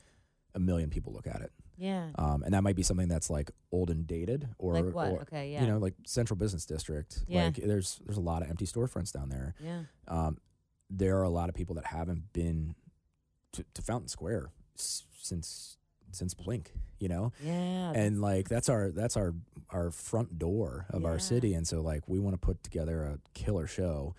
a 0.55 0.59
million 0.59 0.91
people 0.91 1.12
look 1.12 1.26
at 1.26 1.41
it. 1.41 1.52
Yeah. 1.79 2.11
Um, 2.17 2.43
and 2.43 2.52
that 2.52 2.62
might 2.62 2.76
be 2.76 2.83
something 2.83 3.09
that's 3.09 3.31
like 3.31 3.50
old 3.71 3.88
and 3.91 4.07
dated, 4.07 4.49
or 4.59 4.75
like 4.81 4.95
what? 4.95 5.11
or- 5.12 5.21
okay. 5.23 5.52
Yeah. 5.52 5.62
you 5.62 5.67
know, 5.69 5.79
like 5.79 5.95
Central 6.07 6.37
Business 6.37 6.67
District. 6.67 7.25
Yeah. 7.26 7.45
Like 7.45 7.57
there's 7.57 8.00
there's 8.05 8.19
a 8.19 8.21
lot 8.23 8.43
of 8.43 8.50
empty 8.50 8.67
storefronts 8.67 9.12
down 9.12 9.29
there. 9.31 9.55
yeah. 9.61 9.85
Um, 10.09 10.38
there 10.91 11.19
are 11.19 11.23
a 11.23 11.31
lot 11.31 11.49
of 11.49 11.55
people 11.55 11.75
that 11.76 11.87
haven't 11.87 12.33
been 12.35 12.75
to, 13.52 13.64
to 13.75 13.81
Fountain 13.83 14.09
Square 14.09 14.50
since 14.76 15.76
since 16.11 16.35
Blink. 16.35 16.73
You 16.99 17.09
know, 17.09 17.33
Yeah. 17.43 17.91
and 17.97 18.21
like 18.21 18.49
that's 18.49 18.69
our 18.69 18.93
that's 18.93 19.17
our 19.17 19.35
our 19.71 19.91
front 19.91 20.38
door 20.38 20.87
of 20.91 21.02
Yeah. 21.02 21.09
our 21.09 21.19
city, 21.19 21.52
and 21.55 21.67
so 21.67 21.81
like 21.81 22.09
we 22.09 22.21
want 22.21 22.35
to 22.35 22.38
put 22.38 22.62
together 22.62 23.02
a 23.02 23.19
killer 23.35 23.67
show 23.67 24.14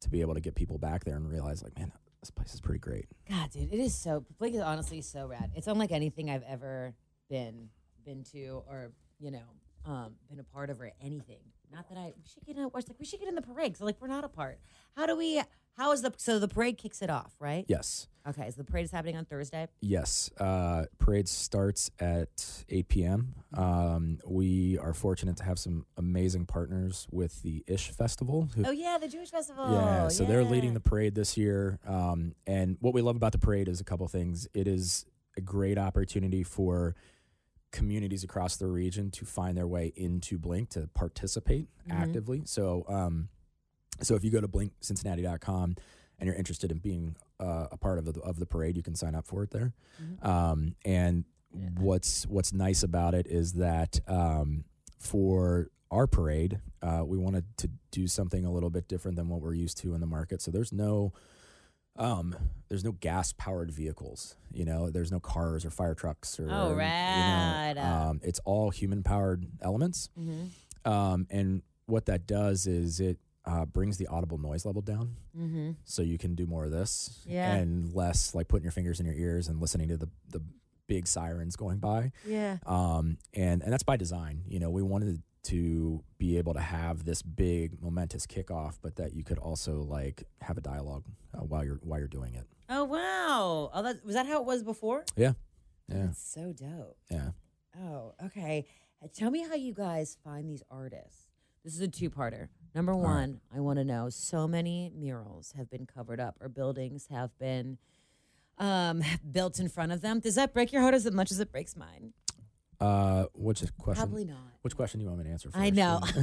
to 0.00 0.08
be 0.08 0.22
able 0.22 0.32
to 0.32 0.40
get 0.40 0.54
people 0.54 0.78
back 0.78 1.04
there 1.04 1.14
and 1.16 1.28
realize 1.28 1.62
like, 1.62 1.78
man, 1.78 1.92
this 2.20 2.30
place 2.30 2.54
is 2.54 2.60
pretty 2.62 2.78
great. 2.78 3.06
God, 3.28 3.50
dude, 3.50 3.70
it 3.70 3.78
is 3.78 3.94
so. 3.94 4.24
Blink 4.38 4.54
is 4.54 4.62
honestly 4.62 5.02
so 5.02 5.26
rad. 5.26 5.50
It's 5.54 5.66
unlike 5.66 5.92
anything 5.92 6.30
I've 6.30 6.42
ever 6.44 6.94
been 7.28 7.68
been 8.02 8.24
to 8.32 8.62
or 8.66 8.92
you 9.20 9.30
know 9.30 9.44
um, 9.84 10.14
been 10.30 10.40
a 10.40 10.44
part 10.44 10.70
of 10.70 10.80
or 10.80 10.90
anything. 11.02 11.40
Not 11.70 11.86
that 11.90 11.98
I 11.98 12.14
we 12.16 12.26
should 12.32 12.46
get 12.46 12.56
in. 12.56 12.62
Like 12.72 12.86
we 12.98 13.04
should 13.04 13.20
get 13.20 13.28
in 13.28 13.34
the 13.34 13.42
parade. 13.42 13.76
So 13.76 13.84
like 13.84 14.00
we're 14.00 14.06
not 14.08 14.24
a 14.24 14.28
part. 14.28 14.58
How 14.96 15.04
do 15.04 15.16
we? 15.16 15.42
How 15.76 15.92
is 15.92 16.02
the 16.02 16.12
so 16.16 16.38
the 16.38 16.48
parade 16.48 16.76
kicks 16.78 17.00
it 17.02 17.10
off, 17.10 17.32
right? 17.40 17.64
Yes. 17.68 18.06
Okay, 18.28 18.48
so 18.50 18.54
the 18.58 18.64
parade 18.64 18.84
is 18.84 18.92
happening 18.92 19.16
on 19.16 19.24
Thursday. 19.24 19.66
Yes, 19.80 20.30
uh, 20.38 20.84
parade 20.98 21.28
starts 21.28 21.90
at 21.98 22.62
8 22.68 22.86
p.m. 22.86 23.34
Um, 23.52 24.18
we 24.24 24.78
are 24.78 24.94
fortunate 24.94 25.36
to 25.38 25.44
have 25.44 25.58
some 25.58 25.86
amazing 25.96 26.46
partners 26.46 27.08
with 27.10 27.42
the 27.42 27.64
Ish 27.66 27.90
Festival. 27.90 28.48
Who, 28.54 28.64
Oh 28.66 28.70
yeah, 28.70 28.96
the 29.00 29.08
Jewish 29.08 29.30
festival. 29.30 29.72
yeah, 29.72 30.06
so 30.06 30.24
they're 30.24 30.44
leading 30.44 30.72
the 30.74 30.80
parade 30.80 31.16
this 31.16 31.36
year. 31.36 31.80
Um, 31.84 32.36
and 32.46 32.76
what 32.80 32.94
we 32.94 33.02
love 33.02 33.16
about 33.16 33.32
the 33.32 33.38
parade 33.38 33.66
is 33.66 33.80
a 33.80 33.84
couple 33.84 34.06
things. 34.06 34.46
It 34.54 34.68
is 34.68 35.04
a 35.36 35.40
great 35.40 35.76
opportunity 35.78 36.44
for 36.44 36.94
communities 37.72 38.22
across 38.22 38.54
the 38.56 38.68
region 38.68 39.10
to 39.12 39.24
find 39.24 39.56
their 39.56 39.66
way 39.66 39.92
into 39.96 40.38
Blink 40.38 40.68
to 40.70 40.88
participate 40.94 41.66
Mhm. 41.88 41.92
actively. 41.92 42.42
So, 42.44 42.84
um, 42.86 43.30
so 44.00 44.14
if 44.14 44.24
you 44.24 44.30
go 44.30 44.40
to 44.40 44.48
blinkcincinnati.com 44.48 45.76
and 46.18 46.26
you're 46.26 46.36
interested 46.36 46.70
in 46.72 46.78
being 46.78 47.16
uh, 47.40 47.66
a 47.72 47.76
part 47.76 47.98
of 47.98 48.04
the 48.04 48.20
of 48.20 48.38
the 48.38 48.46
parade, 48.46 48.76
you 48.76 48.82
can 48.82 48.94
sign 48.94 49.14
up 49.14 49.26
for 49.26 49.42
it 49.42 49.50
there. 49.50 49.72
Mhm. 50.00 50.24
Um, 50.26 50.74
and 50.84 51.24
Yeah. 51.54 51.68
what's 51.78 52.26
what's 52.26 52.52
nice 52.52 52.82
about 52.82 53.14
it 53.14 53.26
is 53.26 53.54
that 53.54 54.00
um, 54.08 54.64
for 54.98 55.68
our 55.90 56.06
parade, 56.06 56.58
uh, 56.80 57.02
we 57.06 57.18
wanted 57.18 57.44
to 57.58 57.68
do 57.90 58.06
something 58.06 58.44
a 58.46 58.50
little 58.50 58.70
bit 58.70 58.88
different 58.88 59.16
than 59.16 59.28
what 59.28 59.40
we're 59.42 59.52
used 59.54 59.76
to 59.78 59.94
in 59.94 60.00
the 60.00 60.06
market. 60.06 60.40
So 60.40 60.50
there's 60.50 60.72
no 60.72 61.12
um, 61.96 62.34
there's 62.70 62.84
no 62.84 62.92
gas 62.92 63.32
powered 63.34 63.70
vehicles. 63.70 64.36
You 64.50 64.64
know, 64.64 64.88
there's 64.88 65.12
no 65.12 65.20
cars 65.20 65.64
or 65.66 65.70
fire 65.70 65.94
trucks 65.94 66.40
or 66.40 66.44
Oh, 66.50 66.70
you 66.70 66.76
know, 66.76 67.82
um, 68.10 68.20
it's 68.22 68.40
all 68.46 68.70
human 68.70 69.02
powered 69.02 69.46
elements. 69.60 70.08
Mm-hmm. 70.18 70.90
Um, 70.90 71.26
and 71.30 71.62
what 71.86 72.06
that 72.06 72.26
does 72.26 72.66
is 72.66 72.98
it 73.00 73.18
uh, 73.44 73.64
brings 73.64 73.96
the 73.98 74.06
audible 74.06 74.38
noise 74.38 74.64
level 74.64 74.82
down 74.82 75.16
Mm-hmm. 75.38 75.70
so 75.84 76.02
you 76.02 76.18
can 76.18 76.34
do 76.34 76.46
more 76.46 76.64
of 76.64 76.70
this 76.70 77.22
Yeah. 77.26 77.54
and 77.54 77.94
less 77.94 78.34
like 78.34 78.48
putting 78.48 78.62
your 78.64 78.72
fingers 78.72 79.00
in 79.00 79.06
your 79.06 79.14
ears 79.16 79.48
and 79.48 79.60
listening 79.60 79.88
to 79.88 79.96
the, 79.96 80.08
the 80.28 80.42
big 80.86 81.06
sirens 81.06 81.56
going 81.56 81.78
by 81.78 82.12
Yeah. 82.26 82.58
um, 82.66 83.18
and 83.34 83.62
and 83.62 83.72
that's 83.72 83.82
by 83.82 83.96
design 83.96 84.42
you 84.46 84.58
know 84.60 84.70
we 84.70 84.82
wanted 84.82 85.22
to 85.44 86.04
be 86.18 86.38
able 86.38 86.54
to 86.54 86.60
have 86.60 87.04
this 87.04 87.20
big 87.22 87.82
momentous 87.82 88.26
kickoff 88.28 88.78
but 88.80 88.94
that 88.96 89.12
you 89.14 89.24
could 89.24 89.38
also 89.38 89.82
like 89.82 90.22
have 90.40 90.56
a 90.56 90.60
dialogue 90.60 91.04
uh, 91.34 91.38
while 91.38 91.64
you're 91.64 91.80
while 91.82 91.98
you're 91.98 92.08
doing 92.08 92.34
it 92.34 92.46
Oh 92.68 92.84
wow. 92.84 93.70
Oh, 93.74 93.82
that 93.82 94.04
was 94.04 94.14
that 94.14 94.26
how 94.26 94.40
it 94.40 94.46
was 94.46 94.62
before? 94.62 95.04
yeah 95.16 95.32
That's 95.88 96.22
so 96.22 96.52
dope. 96.52 96.96
yeah 97.10 97.30
Oh, 97.78 98.12
okay. 98.26 98.66
Tell 99.14 99.30
me 99.30 99.42
how 99.42 99.54
you 99.54 99.72
guys 99.74 100.16
find 100.22 100.46
these 100.48 100.62
artists. 100.70 101.26
This 101.64 101.74
is 101.74 101.80
a 101.80 101.88
two-parter. 101.88 102.48
Number 102.74 102.92
right. 102.92 103.00
one, 103.02 103.40
I 103.54 103.60
want 103.60 103.78
to 103.78 103.84
know: 103.84 104.08
so 104.08 104.48
many 104.48 104.90
murals 104.94 105.52
have 105.56 105.70
been 105.70 105.86
covered 105.86 106.20
up, 106.20 106.36
or 106.40 106.48
buildings 106.48 107.08
have 107.10 107.36
been 107.38 107.78
um, 108.58 109.02
built 109.30 109.58
in 109.60 109.68
front 109.68 109.92
of 109.92 110.00
them. 110.00 110.20
Does 110.20 110.36
that 110.36 110.52
break 110.54 110.72
your 110.72 110.82
heart 110.82 110.94
as 110.94 111.10
much 111.10 111.30
as 111.30 111.40
it 111.40 111.50
breaks 111.52 111.76
mine? 111.76 112.12
uh 112.80 113.26
which 113.34 113.60
question 113.78 114.02
Probably 114.02 114.24
not. 114.24 114.38
which 114.62 114.74
question 114.74 114.98
do 114.98 115.04
you 115.04 115.08
want 115.10 115.20
me 115.20 115.26
to 115.26 115.30
answer 115.30 115.50
first? 115.52 115.62
I 115.62 115.70
know. 115.70 116.00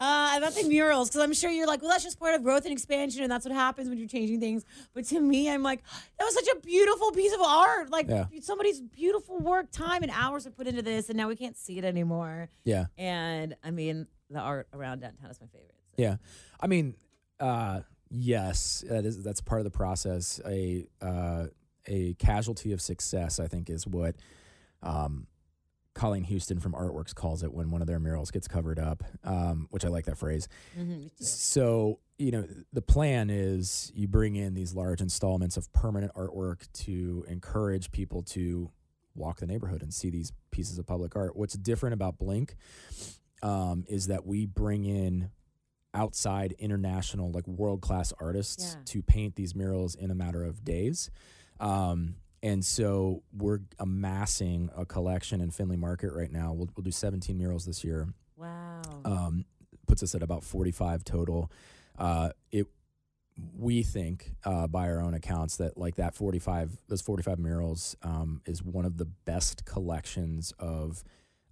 uh, 0.00 0.34
about 0.36 0.54
the 0.54 0.64
murals, 0.66 1.08
because 1.08 1.20
I'm 1.20 1.32
sure 1.32 1.50
you're 1.50 1.68
like, 1.68 1.82
well, 1.82 1.90
that's 1.92 2.02
just 2.02 2.18
part 2.18 2.34
of 2.34 2.42
growth 2.42 2.64
and 2.64 2.72
expansion, 2.72 3.22
and 3.22 3.30
that's 3.30 3.44
what 3.44 3.54
happens 3.54 3.88
when 3.88 3.96
you're 3.98 4.08
changing 4.08 4.40
things. 4.40 4.64
But 4.92 5.04
to 5.06 5.20
me, 5.20 5.48
I'm 5.48 5.62
like, 5.62 5.82
that 6.18 6.24
was 6.24 6.34
such 6.34 6.48
a 6.56 6.60
beautiful 6.60 7.12
piece 7.12 7.32
of 7.32 7.40
art. 7.42 7.90
Like 7.90 8.08
Yeah. 8.08 8.24
somebody's 8.42 8.80
beautiful 8.80 9.38
work, 9.38 9.70
time, 9.70 10.02
and 10.02 10.10
hours 10.10 10.48
are 10.48 10.50
put 10.50 10.66
into 10.66 10.82
this, 10.82 11.08
and 11.08 11.16
now 11.16 11.28
we 11.28 11.36
can't 11.36 11.56
see 11.56 11.78
it 11.78 11.84
anymore. 11.84 12.48
yeah 12.64 12.86
And 12.98 13.54
I 13.62 13.70
mean, 13.70 14.08
the 14.30 14.38
art 14.38 14.68
around 14.72 15.00
downtown 15.00 15.30
is 15.30 15.40
my 15.40 15.46
favorite. 15.46 15.74
so. 15.96 16.02
Yeah, 16.02 16.16
I 16.60 16.66
mean, 16.66 16.94
uh, 17.40 17.80
yes, 18.10 18.84
that 18.88 19.04
is 19.04 19.22
that's 19.22 19.40
part 19.40 19.60
of 19.60 19.64
the 19.64 19.70
process. 19.70 20.40
A 20.46 20.86
uh, 21.00 21.46
a 21.86 22.14
casualty 22.14 22.72
of 22.72 22.80
success, 22.80 23.38
I 23.38 23.46
think, 23.46 23.68
is 23.70 23.86
what 23.86 24.16
um, 24.82 25.26
Colleen 25.94 26.24
Houston 26.24 26.58
from 26.60 26.72
Artworks 26.72 27.14
calls 27.14 27.42
it 27.42 27.52
when 27.52 27.70
one 27.70 27.80
of 27.80 27.86
their 27.86 28.00
murals 28.00 28.30
gets 28.30 28.48
covered 28.48 28.78
up, 28.78 29.02
um, 29.22 29.68
which 29.70 29.84
I 29.84 29.88
like 29.88 30.06
that 30.06 30.18
phrase. 30.18 30.48
Mhm. 30.78 31.10
So 31.22 32.00
you 32.16 32.30
know, 32.30 32.46
the 32.72 32.80
plan 32.82 33.28
is 33.28 33.90
you 33.94 34.06
bring 34.06 34.36
in 34.36 34.54
these 34.54 34.72
large 34.72 35.00
installments 35.00 35.56
of 35.56 35.72
permanent 35.72 36.14
artwork 36.14 36.70
to 36.72 37.24
encourage 37.28 37.90
people 37.90 38.22
to 38.22 38.70
walk 39.16 39.38
the 39.40 39.46
neighborhood 39.46 39.82
and 39.82 39.92
see 39.92 40.10
these 40.10 40.32
pieces 40.52 40.78
of 40.78 40.86
public 40.86 41.16
art. 41.16 41.34
What's 41.36 41.54
different 41.54 41.92
about 41.94 42.16
Blink 42.18 42.54
um, 43.44 43.84
is 43.88 44.08
that 44.08 44.26
we 44.26 44.46
bring 44.46 44.84
in 44.84 45.30
outside 45.94 46.54
international 46.58 47.30
like 47.30 47.46
world 47.46 47.80
class 47.80 48.12
artists 48.20 48.74
Yeah. 48.76 48.82
to 48.86 49.02
paint 49.02 49.36
these 49.36 49.54
murals 49.54 49.94
in 49.94 50.10
a 50.10 50.14
matter 50.14 50.42
of 50.42 50.64
days 50.64 51.10
um, 51.60 52.16
and 52.42 52.64
so 52.64 53.22
we're 53.32 53.60
amassing 53.78 54.70
a 54.76 54.84
collection 54.84 55.40
in 55.40 55.50
Findlay 55.52 55.76
Market 55.76 56.12
right 56.12 56.32
now 56.32 56.52
we'll, 56.52 56.68
we'll 56.74 56.82
do 56.82 56.90
17 56.90 57.38
murals 57.38 57.64
this 57.64 57.84
year 57.84 58.08
Wow. 58.36 58.80
um, 59.04 59.44
puts 59.86 60.02
us 60.02 60.16
at 60.16 60.22
about 60.24 60.42
45 60.42 61.04
total 61.04 61.50
uh, 61.98 62.30
it 62.50 62.66
we 63.56 63.82
think 63.84 64.32
uh, 64.44 64.66
by 64.66 64.88
our 64.88 65.00
own 65.00 65.14
accounts 65.14 65.56
that 65.58 65.76
like 65.78 65.94
that 65.96 66.14
45 66.16 66.76
those 66.88 67.02
45 67.02 67.38
murals 67.38 67.96
um, 68.02 68.40
is 68.46 68.62
one 68.64 68.84
of 68.84 68.96
the 68.96 69.04
best 69.04 69.64
collections 69.64 70.52
of 70.58 71.04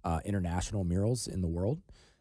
uh, 0.03 0.19
international 0.25 0.83
murals 0.83 1.27
in 1.27 1.41
the 1.41 1.47
world 1.47 1.79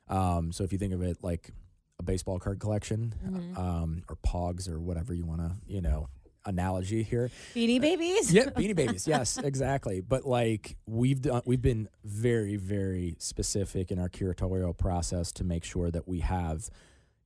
um, 0.08 0.52
so 0.52 0.64
if 0.64 0.72
you 0.72 0.78
think 0.78 0.92
of 0.92 1.02
it 1.02 1.16
like 1.22 1.50
a 1.98 2.02
baseball 2.02 2.38
card 2.38 2.58
collection 2.60 3.14
Mhm. 3.24 3.58
um, 3.58 4.02
or 4.08 4.16
pogs 4.16 4.68
or 4.68 4.80
whatever 4.80 5.14
you 5.14 5.24
want 5.24 5.40
to 5.40 5.52
you 5.66 5.80
know 5.80 6.08
analogy 6.44 7.02
here 7.04 7.30
Beanie 7.54 7.80
Babies? 7.80 8.32
yeah, 8.32 8.44
Beanie 8.56 8.74
Babies. 8.74 9.06
Yes, 9.06 9.38
exactly. 9.38 10.00
But 10.00 10.26
like 10.26 10.76
we've 10.86 11.22
done, 11.22 11.42
we've 11.46 11.62
been 11.62 11.88
very, 12.02 12.56
very 12.56 13.14
specific 13.18 13.92
in 13.92 14.00
our 14.00 14.08
curatorial 14.08 14.76
process 14.76 15.30
to 15.34 15.44
make 15.44 15.62
sure 15.62 15.90
that 15.92 16.08
we 16.08 16.18
have 16.20 16.68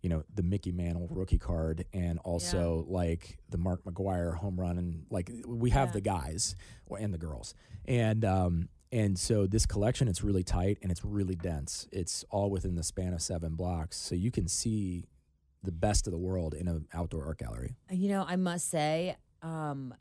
you 0.03 0.11
know 0.11 0.23
the 0.35 0.43
Mickey 0.43 0.71
Mantle 0.71 1.09
rookie 1.11 1.39
card 1.39 1.87
and 1.95 2.19
also 2.25 2.85
like 2.89 3.39
the 3.49 3.57
Mark 3.57 3.83
McGwire 3.85 4.35
home 4.37 4.61
run 4.61 4.77
and 4.77 5.07
like 5.11 5.31
we 5.47 5.71
have 5.71 5.89
Yeah. 5.89 5.93
the 5.93 6.01
guys 6.03 6.55
and 7.01 7.15
the 7.15 7.19
girls 7.19 7.55
and 7.87 8.23
um 8.25 8.69
and 8.93 9.19
so 9.19 9.47
this 9.47 9.67
collection 9.67 10.09
it's 10.09 10.23
really 10.23 10.43
tight 10.45 10.79
and 10.83 10.91
it's 10.93 11.05
really 11.05 11.35
dense 11.35 11.87
it's 11.93 12.25
all 12.31 12.51
within 12.51 12.75
the 12.77 12.83
span 12.83 13.13
of 13.13 13.21
seven 13.21 13.55
blocks 13.55 13.97
so 13.97 14.15
you 14.15 14.31
can 14.31 14.47
see 14.49 15.05
the 15.63 15.73
best 15.73 16.07
of 16.07 16.13
the 16.13 16.19
world 16.19 16.55
in 16.55 16.69
an 16.69 16.87
outdoor 16.95 17.25
art 17.27 17.39
gallery 17.39 17.75
You 17.91 18.09
know, 18.09 18.25
I 18.27 18.37
must 18.37 18.69
say, 18.71 19.17
um, 19.43 19.95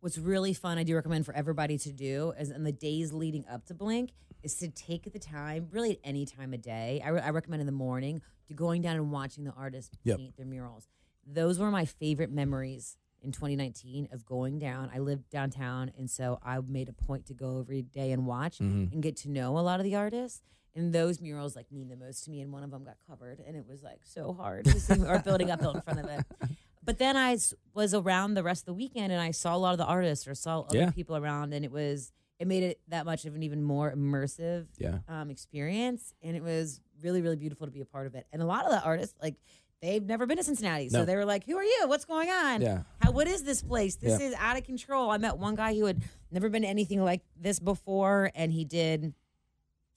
what's 0.00 0.16
really 0.18 0.54
fun, 0.54 0.78
I 0.78 0.82
do 0.84 0.94
recommend 0.94 1.26
for 1.26 1.34
everybody 1.34 1.76
to 1.78 1.92
do, 1.92 2.32
is 2.38 2.50
in 2.50 2.62
the 2.62 2.72
days 2.72 3.12
leading 3.12 3.44
up 3.48 3.64
to 3.66 3.74
Blink, 3.74 4.12
is 4.42 4.54
to 4.56 4.68
take 4.68 5.12
the 5.12 5.18
time, 5.18 5.68
really 5.72 5.92
at 5.92 5.98
any 6.04 6.24
time 6.24 6.54
of 6.54 6.62
day. 6.62 7.02
I, 7.04 7.08
re- 7.08 7.20
I 7.20 7.30
recommend 7.30 7.60
in 7.60 7.66
the 7.66 7.72
morning 7.72 8.22
to 8.48 8.54
going 8.54 8.80
down 8.82 8.96
and 8.96 9.10
watching 9.10 9.44
the 9.44 9.52
artists 9.52 9.90
Yep. 10.04 10.18
paint 10.18 10.36
their 10.36 10.46
murals. 10.46 10.86
Those 11.26 11.58
were 11.58 11.70
my 11.70 11.84
favorite 11.84 12.30
memories 12.30 12.96
in 13.22 13.32
2019 13.32 14.08
of 14.12 14.24
going 14.24 14.58
down. 14.58 14.90
I 14.94 14.98
lived 14.98 15.28
downtown, 15.30 15.90
and 15.98 16.10
so 16.10 16.38
I 16.44 16.58
made 16.60 16.88
a 16.88 16.92
point 16.92 17.26
to 17.26 17.34
go 17.34 17.60
every 17.60 17.82
day 17.82 18.12
and 18.12 18.26
watch 18.26 18.58
Mhm. 18.58 18.92
and 18.92 19.02
get 19.02 19.16
to 19.18 19.30
know 19.30 19.58
a 19.58 19.60
lot 19.60 19.80
of 19.80 19.84
the 19.84 19.94
artists. 19.96 20.42
And 20.74 20.92
those 20.92 21.20
murals 21.20 21.56
like 21.56 21.70
mean 21.72 21.88
the 21.88 21.96
most 21.96 22.24
to 22.24 22.30
me. 22.30 22.40
And 22.40 22.52
one 22.52 22.62
of 22.62 22.70
them 22.70 22.84
got 22.84 22.96
covered, 23.06 23.40
and 23.40 23.56
it 23.56 23.66
was 23.66 23.82
like 23.82 24.00
so 24.04 24.32
hard 24.32 24.64
to 24.66 24.78
see 24.80 25.04
our 25.04 25.18
building 25.18 25.50
up 25.50 25.60
built 25.60 25.76
in 25.76 25.82
front 25.82 26.00
of 26.00 26.06
it. 26.06 26.24
But 26.82 26.96
then 26.96 27.14
I 27.14 27.36
was 27.74 27.92
around 27.92 28.34
the 28.34 28.42
rest 28.42 28.62
of 28.62 28.66
the 28.66 28.72
weekend, 28.74 29.12
and 29.12 29.20
I 29.20 29.32
saw 29.32 29.54
a 29.54 29.58
lot 29.58 29.72
of 29.72 29.78
the 29.78 29.84
artists 29.84 30.26
or 30.26 30.34
saw 30.34 30.60
other 30.62 30.78
Yeah. 30.78 30.90
people 30.90 31.14
around, 31.14 31.52
and 31.52 31.64
it 31.64 31.70
was 31.70 32.10
it 32.38 32.48
made 32.48 32.62
it 32.62 32.80
that 32.88 33.04
much 33.04 33.26
of 33.26 33.34
an 33.34 33.42
even 33.42 33.62
more 33.62 33.92
immersive 33.92 34.66
yeah 34.78 35.00
um, 35.06 35.28
experience, 35.30 36.14
and 36.22 36.34
it 36.36 36.42
was 36.42 36.80
really 37.02 37.20
really 37.20 37.36
beautiful 37.36 37.66
to 37.66 37.70
be 37.70 37.82
a 37.82 37.84
part 37.84 38.06
of 38.06 38.14
it. 38.14 38.26
And 38.32 38.40
a 38.40 38.46
lot 38.46 38.64
of 38.64 38.70
the 38.70 38.82
artists 38.82 39.14
like 39.22 39.36
they've 39.82 40.04
never 40.04 40.26
been 40.26 40.36
to 40.36 40.44
Cincinnati, 40.44 40.88
so 40.88 41.04
they 41.04 41.16
were 41.16 41.24
like, 41.24 41.44
"Who 41.44 41.56
are 41.56 41.64
you? 41.64 41.84
What's 41.86 42.04
going 42.04 42.28
on? 42.30 42.60
yeah 42.60 42.82
How, 43.00 43.10
what 43.12 43.26
is 43.26 43.42
this 43.42 43.62
place? 43.62 43.96
This 43.96 44.20
Yeah. 44.20 44.26
is 44.28 44.34
out 44.34 44.56
of 44.58 44.64
control. 44.64 45.10
I 45.10 45.18
met 45.18 45.38
one 45.38 45.54
guy 45.54 45.74
who 45.74 45.86
had 45.86 46.02
never 46.30 46.48
been 46.48 46.62
to 46.62 46.68
anything 46.68 47.02
like 47.02 47.22
this 47.40 47.58
before, 47.58 48.30
and 48.34 48.52
he 48.52 48.64
did. 48.64 49.14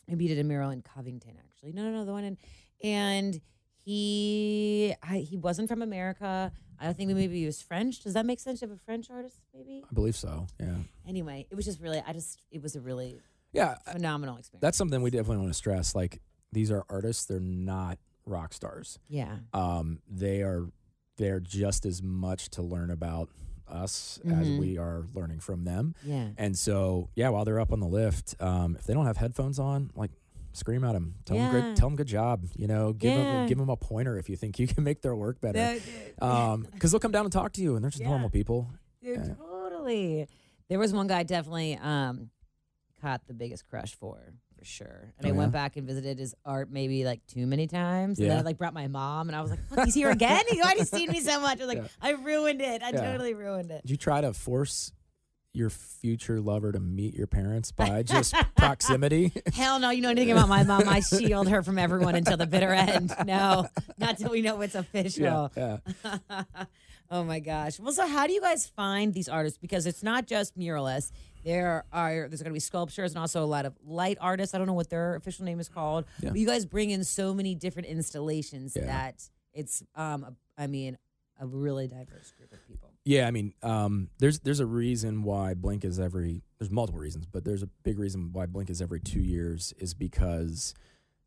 Maybe 0.08 0.28
he 0.28 0.34
did 0.36 0.40
a 0.40 0.44
mural 0.44 0.70
in 0.72 0.82
Covington, 0.82 1.34
actually. 1.48 1.72
No, 1.74 1.84
no, 1.84 1.92
no, 1.92 2.06
the 2.06 2.12
one 2.12 2.24
in, 2.24 2.38
and 2.84 3.40
he 3.98 4.94
I, 5.04 5.18
he 5.20 5.38
wasn't 5.38 5.68
from 5.70 5.82
America. 5.82 6.52
I 6.80 6.92
think 6.94 7.12
maybe 7.12 7.40
he 7.40 7.46
was 7.46 7.62
French. 7.62 8.02
Does 8.02 8.14
that 8.14 8.26
make 8.26 8.40
sense? 8.40 8.62
You 8.62 8.68
have 8.68 8.76
a 8.76 8.80
French 8.80 9.10
artist, 9.10 9.40
maybe. 9.54 9.84
I 9.90 9.94
believe 9.94 10.16
so 10.16 10.48
yeah 10.60 10.76
Anyway, 11.08 11.46
it 11.50 11.56
was 11.56 11.66
just 11.66 11.80
really. 11.80 12.02
I 12.06 12.14
just 12.14 12.40
it 12.52 12.62
was 12.62 12.76
a 12.76 12.82
really 12.82 13.18
yeah 13.54 13.76
phenomenal 13.92 14.38
experience. 14.38 14.62
that's 14.62 14.78
something 14.78 15.02
we 15.02 15.12
definitely 15.12 15.38
want 15.38 15.50
to 15.50 15.54
stress 15.54 15.94
like 15.94 16.20
these 16.52 16.72
are 16.72 16.84
artists 16.90 17.26
they're 17.26 17.40
not 17.40 18.00
rock 18.26 18.54
stars 18.54 19.00
yeah, 19.08 19.38
um, 19.54 20.00
they 20.10 20.42
are 20.42 20.68
they're 21.18 21.40
just 21.40 21.86
as 21.86 22.02
much 22.02 22.50
to 22.50 22.62
learn 22.62 22.90
about 22.90 23.30
us 23.68 24.20
as 24.26 24.50
Mhm. 24.50 24.58
we 24.58 24.78
are 24.78 25.08
learning 25.14 25.40
from 25.40 25.64
them. 25.64 25.96
yeah. 26.04 26.30
And 26.38 26.58
so, 26.58 27.10
yeah, 27.16 27.30
while 27.30 27.46
they're 27.46 27.60
up 27.60 27.72
on 27.72 27.80
the 27.80 27.88
lift, 27.88 28.36
um, 28.42 28.76
if 28.76 28.86
they 28.86 28.94
don't 28.94 29.06
have 29.06 29.18
headphones 29.18 29.58
on, 29.58 29.90
like 29.96 30.12
scream 30.52 30.84
at 30.84 30.92
them, 30.94 31.16
tell 31.26 31.38
them 31.38 31.46
Yeah. 31.46 31.52
great, 31.52 31.76
tell 31.76 31.88
them 31.90 31.96
good 31.96 32.08
job. 32.08 32.46
You 32.56 32.68
know, 32.68 32.94
give 32.94 33.14
Yeah. 33.16 33.24
them 33.24 33.46
give 33.48 33.58
them 33.58 33.70
a 33.70 33.78
pointer 33.78 34.18
if 34.18 34.30
you 34.30 34.36
think 34.36 34.60
you 34.60 34.68
can 34.68 34.84
make 34.84 35.02
their 35.02 35.16
work 35.16 35.40
better. 35.40 35.80
Because 36.16 36.92
they'll 36.92 37.00
come 37.00 37.12
down 37.12 37.26
and 37.26 37.32
talk 37.32 37.54
to 37.54 37.62
you, 37.62 37.76
and 37.76 37.84
they're 37.84 37.92
just 37.92 38.02
Yeah. 38.04 38.10
normal 38.10 38.30
people. 38.30 38.70
Totally. 39.04 40.28
There 40.70 40.80
was 40.80 40.94
one 40.94 41.08
guy 41.08 41.24
definitely 41.24 41.78
um, 41.78 42.30
caught 43.02 43.28
the 43.28 43.34
biggest 43.34 43.68
crush 43.68 43.96
for, 43.96 44.34
for 44.64 44.70
sure. 44.70 45.14
And 45.18 45.26
Oh, 45.28 45.30
I 45.30 45.32
went 45.34 45.50
yeah? 45.50 45.60
back 45.62 45.76
and 45.78 45.86
visited 45.86 46.20
his 46.20 46.34
art 46.46 46.70
maybe 46.72 47.04
like 47.06 47.26
too 47.28 47.46
many 47.46 47.68
times. 47.68 48.20
And 48.20 48.30
then 48.30 48.38
I 48.38 48.42
like 48.42 48.58
brought 48.58 48.74
my 48.74 48.88
mom 48.88 49.28
and 49.30 49.36
I 49.36 49.42
was 49.42 49.52
like, 49.52 49.60
look, 49.72 49.86
he's 49.86 49.94
here 49.96 50.10
again? 50.10 50.44
Why 50.50 50.76
has 50.78 50.90
he 50.90 50.98
seen 51.00 51.12
me 51.12 51.20
so 51.20 51.40
much? 51.42 51.60
I 51.62 51.66
was 51.66 51.76
like, 51.76 51.84
Yeah. 51.84 51.88
I 52.02 52.12
ruined 52.12 52.62
it. 52.62 52.82
I 52.82 52.92
Yeah. 52.92 53.12
totally 53.12 53.34
ruined 53.34 53.72
it. 53.72 53.82
Did 53.82 53.92
you 53.92 53.98
try 53.98 54.22
to 54.22 54.34
force 54.34 54.92
your 55.56 55.70
future 55.70 56.40
lover 56.42 56.72
to 56.72 56.80
meet 56.80 57.14
your 57.14 57.28
parents 57.28 57.72
by 57.72 58.04
just 58.04 58.34
proximity? 58.56 59.32
Hell 59.54 59.80
no, 59.80 59.90
you 59.90 60.02
know 60.02 60.10
anything 60.10 60.32
about 60.32 60.50
my 60.50 60.64
mom. 60.64 60.88
I 60.88 61.02
shield 61.02 61.50
her 61.50 61.62
from 61.62 61.78
everyone 61.78 62.16
until 62.16 62.38
the 62.38 62.48
bitter 62.48 62.72
end. 62.74 63.14
No, 63.26 63.68
not 63.98 64.18
till 64.18 64.32
we 64.32 64.42
know 64.42 64.60
it's 64.62 64.76
official. 64.76 65.52
yeah. 65.58 65.78
Oh 67.14 67.24
my 67.24 67.40
gosh. 67.40 67.80
Well, 67.80 67.94
so 67.94 68.06
how 68.08 68.28
do 68.28 68.34
you 68.34 68.42
guys 68.42 68.68
find 68.68 69.14
these 69.14 69.30
artists? 69.30 69.58
Because 69.58 69.86
it's 69.86 70.04
not 70.04 70.26
just 70.28 70.58
muralists. 70.58 71.12
There 71.46 71.84
are 71.94 72.28
there's 72.28 72.42
going 72.42 72.52
to 72.52 72.54
be 72.54 72.60
sculptures 72.60 73.12
and 73.12 73.20
also 73.20 73.44
a 73.44 73.46
lot 73.46 73.66
of 73.66 73.74
light 73.86 74.18
artists. 74.20 74.56
I 74.56 74.58
don't 74.58 74.68
know 74.68 74.74
what 74.74 74.90
their 74.90 75.16
official 75.16 75.46
name 75.46 75.60
is 75.60 75.70
called. 75.70 76.06
Yeah. 76.22 76.30
But 76.30 76.40
you 76.40 76.48
guys 76.48 76.66
bring 76.66 76.90
in 76.90 77.04
so 77.04 77.34
many 77.34 77.54
different 77.56 77.88
installations 77.88 78.76
Yeah. 78.76 78.86
that 78.86 79.30
it's 79.54 79.84
um 79.96 80.24
a, 80.24 80.34
I 80.62 80.68
mean 80.68 80.98
a 81.40 81.46
really 81.46 81.88
diverse 81.88 82.32
group 82.38 82.52
of 82.54 82.66
people. 82.68 82.90
Yeah, 83.06 83.28
I 83.28 83.32
mean, 83.32 83.54
um, 83.62 84.10
there's 84.20 84.40
there's 84.40 84.62
a 84.62 84.66
reason 84.66 85.24
why 85.24 85.54
Blink 85.56 85.84
is 85.84 86.00
every 86.00 86.42
there's 86.60 86.72
multiple 86.72 87.02
reasons, 87.02 87.26
but 87.26 87.44
there's 87.44 87.64
a 87.64 87.68
big 87.84 88.00
reason 88.00 88.32
why 88.32 88.46
Blink 88.46 88.70
is 88.70 88.82
every 88.82 89.02
two 89.02 89.20
years 89.20 89.74
is 89.78 89.94
because 89.94 90.74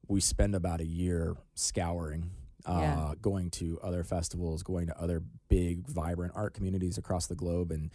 we 0.09 0.21
spend 0.21 0.55
about 0.55 0.81
a 0.81 0.87
year 0.87 1.37
scouring, 1.55 2.31
uh, 2.65 2.79
Yeah. 2.81 3.15
going 3.21 3.51
to 3.53 3.79
other 3.83 4.03
festivals, 4.05 4.63
going 4.63 4.87
to 4.87 4.99
other 5.01 5.23
big 5.49 5.87
vibrant 5.89 6.33
art 6.35 6.55
communities 6.55 6.97
across 6.99 7.27
the 7.27 7.35
globe, 7.35 7.71
and 7.71 7.91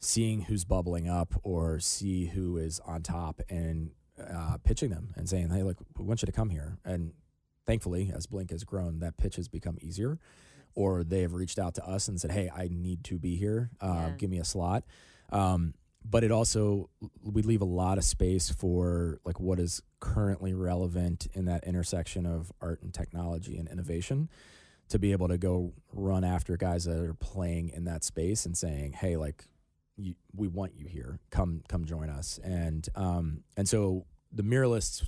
seeing 0.00 0.42
who's 0.42 0.64
bubbling 0.64 1.08
up 1.08 1.34
or 1.42 1.78
see 1.78 2.26
who 2.26 2.56
is 2.56 2.80
on 2.80 3.02
top 3.02 3.40
and 3.48 3.90
uh, 4.18 4.58
pitching 4.64 4.90
them 4.90 5.12
and 5.16 5.28
saying, 5.28 5.48
"Hey, 5.50 5.62
look, 5.62 5.78
we 5.96 6.04
want 6.04 6.22
you 6.22 6.26
to 6.26 6.32
come 6.32 6.50
here." 6.50 6.78
And 6.84 7.12
thankfully, 7.66 8.10
as 8.14 8.26
Blink 8.26 8.50
has 8.50 8.64
grown, 8.64 8.98
that 9.00 9.16
pitch 9.16 9.36
has 9.36 9.48
become 9.48 9.78
easier 9.80 10.18
or 10.74 11.04
they 11.04 11.20
have 11.20 11.34
reached 11.34 11.58
out 11.58 11.74
to 11.74 11.86
us 11.86 12.08
and 12.08 12.20
said, 12.20 12.30
"Hey, 12.32 12.50
I 12.50 12.68
need 12.70 13.04
to 13.04 13.18
be 13.18 13.36
here. 13.36 13.70
Uh, 13.80 14.08
Yeah. 14.10 14.16
Give 14.18 14.30
me 14.30 14.38
a 14.38 14.44
slot." 14.44 14.84
Um, 15.30 15.74
but 16.04 16.24
it 16.24 16.30
also 16.30 16.90
we 17.22 17.42
leave 17.42 17.62
a 17.62 17.66
lot 17.66 17.98
of 17.98 18.04
space 18.04 18.50
for 18.50 19.20
like 19.24 19.40
what 19.40 19.58
is 19.58 19.82
currently 20.00 20.54
relevant 20.54 21.26
in 21.34 21.44
that 21.46 21.64
intersection 21.64 22.26
of 22.26 22.52
art 22.60 22.82
and 22.82 22.92
technology 22.92 23.56
and 23.56 23.68
innovation 23.68 24.28
to 24.88 24.98
be 24.98 25.12
able 25.12 25.28
to 25.28 25.38
go 25.38 25.72
run 25.92 26.24
after 26.24 26.56
guys 26.56 26.84
that 26.84 26.98
are 26.98 27.14
playing 27.14 27.70
in 27.70 27.84
that 27.84 28.04
space 28.04 28.44
and 28.44 28.56
saying, 28.56 28.92
"Hey, 28.92 29.16
like 29.16 29.44
you, 29.96 30.14
we 30.34 30.48
want 30.48 30.72
you 30.76 30.86
here. 30.86 31.18
Come 31.30 31.62
come 31.68 31.84
join 31.84 32.10
us." 32.10 32.38
And 32.42 32.86
um, 32.94 33.44
and 33.56 33.68
so 33.68 34.04
the 34.30 34.42
muralists 34.42 35.04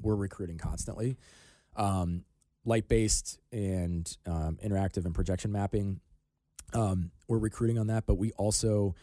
we're 0.00 0.16
recruiting 0.16 0.58
constantly. 0.58 1.16
Um, 1.76 2.24
light 2.64 2.88
based 2.88 3.38
and 3.52 4.16
um, 4.26 4.58
interactive 4.64 5.04
and 5.04 5.14
projection 5.14 5.52
mapping. 5.52 6.00
Um, 6.74 7.10
we're 7.28 7.38
recruiting 7.38 7.78
on 7.78 7.86
that, 7.86 8.06
but 8.06 8.16
we 8.16 8.32
also 8.32 8.94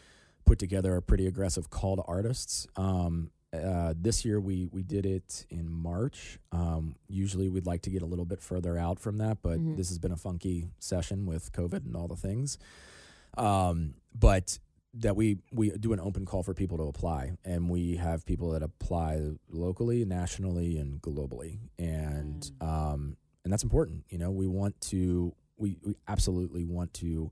put 0.46 0.58
together 0.58 0.96
a 0.96 1.02
pretty 1.02 1.26
aggressive 1.26 1.68
call 1.70 1.96
to 1.96 2.02
artists. 2.02 2.66
Um, 2.76 3.30
uh, 3.52 3.94
this 3.96 4.24
year 4.24 4.40
we 4.40 4.66
we 4.66 4.82
did 4.82 5.06
it 5.06 5.46
in 5.50 5.70
March. 5.70 6.38
Um, 6.52 6.96
usually 7.08 7.48
we'd 7.48 7.66
like 7.66 7.82
to 7.82 7.90
get 7.90 8.02
a 8.02 8.06
little 8.06 8.24
bit 8.24 8.40
further 8.42 8.76
out 8.78 8.98
from 8.98 9.18
that, 9.18 9.38
but 9.42 9.58
Mhm. 9.58 9.76
this 9.76 9.88
has 9.88 9.98
been 9.98 10.12
a 10.12 10.16
funky 10.16 10.68
session 10.78 11.26
with 11.26 11.52
COVID 11.52 11.84
and 11.86 11.96
all 11.96 12.08
the 12.08 12.16
things. 12.16 12.58
Um, 13.38 13.94
but 14.14 14.58
that 14.94 15.14
we 15.16 15.38
we 15.52 15.70
do 15.70 15.92
an 15.92 16.00
open 16.00 16.24
call 16.24 16.42
for 16.42 16.54
people 16.54 16.76
to 16.78 16.84
apply, 16.84 17.36
and 17.44 17.68
we 17.68 17.96
have 17.96 18.24
people 18.24 18.50
that 18.52 18.62
apply 18.62 19.32
locally, 19.50 20.04
nationally, 20.04 20.78
and 20.78 21.00
globally, 21.02 21.58
and 21.78 22.50
um, 22.60 23.16
and 23.44 23.52
that's 23.52 23.62
important. 23.62 24.04
You 24.08 24.18
know, 24.18 24.30
we 24.30 24.46
want 24.46 24.80
to 24.92 25.34
we, 25.58 25.78
we 25.82 25.94
absolutely 26.08 26.64
want 26.64 26.92
to 26.94 27.30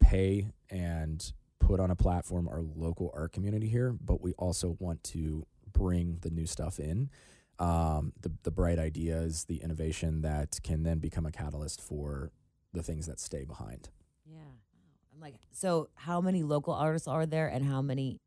pay 0.00 0.48
and 0.68 1.32
put 1.66 1.80
on 1.80 1.90
a 1.90 1.96
platform 1.96 2.48
our 2.48 2.60
local 2.60 3.10
art 3.14 3.32
community 3.32 3.68
here, 3.68 3.94
but 4.00 4.20
we 4.20 4.32
also 4.34 4.76
want 4.78 5.02
to 5.04 5.46
bring 5.72 6.18
the 6.20 6.30
new 6.30 6.46
stuff 6.46 6.78
in, 6.78 7.10
um, 7.58 8.12
the 8.20 8.30
the 8.42 8.50
bright 8.50 8.78
ideas, 8.78 9.44
the 9.44 9.56
innovation 9.56 10.22
that 10.22 10.58
can 10.62 10.82
then 10.82 10.98
become 10.98 11.26
a 11.26 11.32
catalyst 11.32 11.80
for 11.80 12.30
the 12.72 12.82
things 12.82 13.06
that 13.06 13.18
stay 13.18 13.44
behind. 13.44 13.88
Yeah. 14.26 14.38
I'm 15.14 15.20
like, 15.20 15.34
so 15.52 15.88
how 15.94 16.20
many 16.20 16.42
local 16.42 16.74
artists 16.74 17.08
are 17.08 17.24
there 17.24 17.46
and 17.46 17.64
how 17.64 17.80
many 17.80 18.20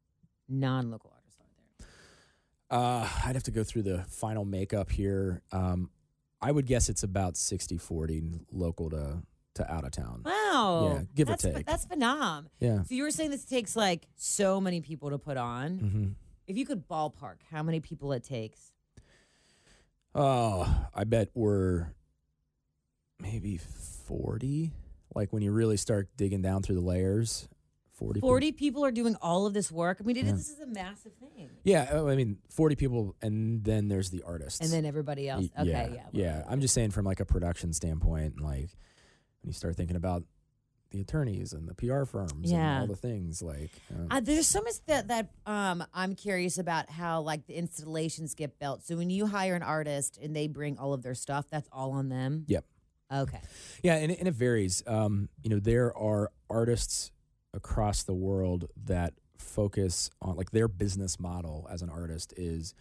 non-local 0.47 1.11
artists 1.13 1.39
are 1.41 1.87
there? 2.69 2.79
Uh, 2.79 3.09
I'd 3.25 3.35
have 3.35 3.43
to 3.43 3.51
go 3.51 3.63
through 3.63 3.83
the 3.83 4.05
final 4.07 4.45
makeup 4.45 4.89
here. 4.89 5.41
Um, 5.51 5.89
I 6.41 6.51
would 6.51 6.65
guess 6.65 6.87
it's 6.87 7.03
about 7.03 7.33
60-40 7.33 8.45
local 8.51 8.89
to 8.91 9.23
to 9.57 9.71
out 9.71 9.83
of 9.83 9.91
town. 9.91 10.23
Wow. 10.25 10.91
Yeah, 10.93 11.01
give 11.13 11.27
or 11.27 11.31
that's, 11.33 11.43
ph- 11.43 11.55
take. 11.55 11.65
That's 11.65 11.85
phenom. 11.85 12.45
Yeah. 12.59 12.83
So 12.83 12.95
you 12.95 13.03
were 13.03 13.11
saying 13.11 13.31
this 13.31 13.45
takes 13.45 13.75
like 13.75 14.07
so 14.15 14.59
many 14.59 14.81
people 14.81 15.09
to 15.11 15.17
put 15.17 15.37
on. 15.37 15.77
hmm 15.77 16.05
If 16.47 16.57
you 16.57 16.65
could 16.65 16.87
ballpark 16.87 17.37
how 17.51 17.61
many 17.63 17.79
people 17.79 18.11
it 18.13 18.23
takes. 18.23 18.71
Oh, 20.15 20.85
I 20.95 21.03
bet 21.03 21.29
we're 21.35 21.93
maybe 23.19 23.57
40. 23.57 24.71
Like 25.13 25.31
when 25.33 25.41
you 25.43 25.51
really 25.51 25.77
start 25.77 26.09
digging 26.17 26.41
down 26.41 26.63
through 26.63 26.75
the 26.75 26.81
layers, 26.81 27.47
40. 27.93 28.17
people. 28.19 28.29
40 28.29 28.51
people 28.51 28.85
are 28.85 28.91
doing 28.91 29.15
all 29.21 29.45
of 29.47 29.53
this 29.53 29.71
work. 29.71 29.97
I 29.99 30.03
mean, 30.03 30.17
it, 30.17 30.25
Yeah. 30.25 30.31
this 30.33 30.49
is 30.49 30.59
a 30.59 30.67
massive 30.67 31.13
thing. 31.15 31.49
Yeah, 31.63 31.89
uh, 31.91 32.05
I 32.05 32.15
mean, 32.15 32.37
40 32.49 32.75
people, 32.75 33.15
and 33.21 33.63
then 33.63 33.87
there's 33.87 34.09
the 34.11 34.21
artists. 34.23 34.59
And 34.59 34.71
then 34.71 34.85
everybody 34.85 35.27
else. 35.29 35.49
Okay, 35.59 35.69
yeah, 35.69 35.87
yeah. 35.93 36.01
yeah. 36.11 36.43
I'm 36.47 36.61
just 36.61 36.73
saying 36.75 36.91
from 36.91 37.05
like 37.05 37.19
a 37.19 37.25
production 37.25 37.73
standpoint, 37.73 38.39
like 38.39 38.69
when 39.41 39.49
you 39.49 39.53
start 39.53 39.75
thinking 39.75 39.95
about 39.95 40.23
the 40.91 41.01
attorneys 41.01 41.51
and 41.51 41.67
the 41.67 41.73
PR 41.73 42.05
firms 42.05 42.49
Yeah. 42.49 42.75
and 42.81 42.81
all 42.81 42.87
the 42.87 42.95
things, 42.95 43.41
like 43.41 43.71
uh, 43.93 44.15
Uh, 44.15 44.19
there's 44.21 44.47
so 44.47 44.61
much 44.61 44.75
that 44.87 45.09
that 45.09 45.31
um, 45.45 45.83
I'm 45.93 46.15
curious 46.15 46.57
about 46.57 46.89
how 46.89 47.21
like 47.21 47.45
the 47.45 47.55
installations 47.55 48.33
get 48.35 48.57
built. 48.57 48.83
So 48.85 48.95
when 48.95 49.09
you 49.09 49.25
hire 49.27 49.55
an 49.55 49.63
artist 49.63 50.17
and 50.21 50.33
they 50.35 50.47
bring 50.47 50.77
all 50.77 50.93
of 50.93 51.03
their 51.03 51.15
stuff, 51.15 51.45
that's 51.49 51.67
all 51.73 51.91
on 51.91 52.07
them. 52.09 52.45
Yep. 52.47 52.65
Okay. 53.13 53.39
Yeah, 53.83 53.95
and, 53.95 54.11
it- 54.13 54.19
and 54.19 54.27
it 54.29 54.33
varies. 54.33 54.81
Um, 54.87 55.27
you 55.43 55.49
know, 55.49 55.59
there 55.59 55.95
are 55.97 56.31
artists 56.49 57.11
across 57.53 58.03
the 58.03 58.13
world 58.13 58.69
that 58.85 59.13
focus 59.37 60.09
on 60.21 60.35
like 60.35 60.51
their 60.51 60.67
business 60.67 61.19
model 61.19 61.67
as 61.69 61.81
an 61.81 61.89
artist 61.89 62.33
is 62.37 62.73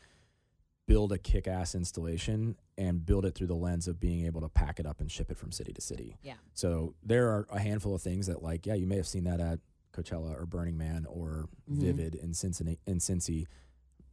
build 0.87 1.11
a 1.13 1.19
kick-ass 1.19 1.75
installation 1.75 2.57
and 2.79 3.05
build 3.05 3.25
it 3.27 3.35
through 3.35 3.49
the 3.49 3.55
lens 3.57 3.89
of 3.89 3.99
being 3.99 4.25
able 4.25 4.41
to 4.41 4.49
pack 4.49 4.79
it 4.79 4.87
up 4.87 5.01
and 5.01 5.11
ship 5.11 5.31
it 5.31 5.37
from 5.37 5.51
city 5.51 5.73
to 5.73 5.81
city. 5.81 6.17
Yeah. 6.23 6.35
So 6.55 6.95
there 7.03 7.29
are 7.29 7.47
a 7.51 7.59
handful 7.59 7.95
of 7.95 8.03
things 8.03 8.27
that 8.29 8.43
like 8.43 8.67
yeah, 8.67 8.75
you 8.75 8.87
may 8.87 8.97
have 8.97 9.07
seen 9.07 9.25
that 9.25 9.41
at 9.41 9.59
Coachella 9.93 10.41
or 10.41 10.47
Burning 10.47 10.77
Man 10.79 11.07
or 11.09 11.49
Mhm. 11.71 11.79
Vivid 11.81 12.15
in 12.15 12.35
Cincinnati 12.35 12.79
in 12.87 12.99
Cincy, 12.99 13.47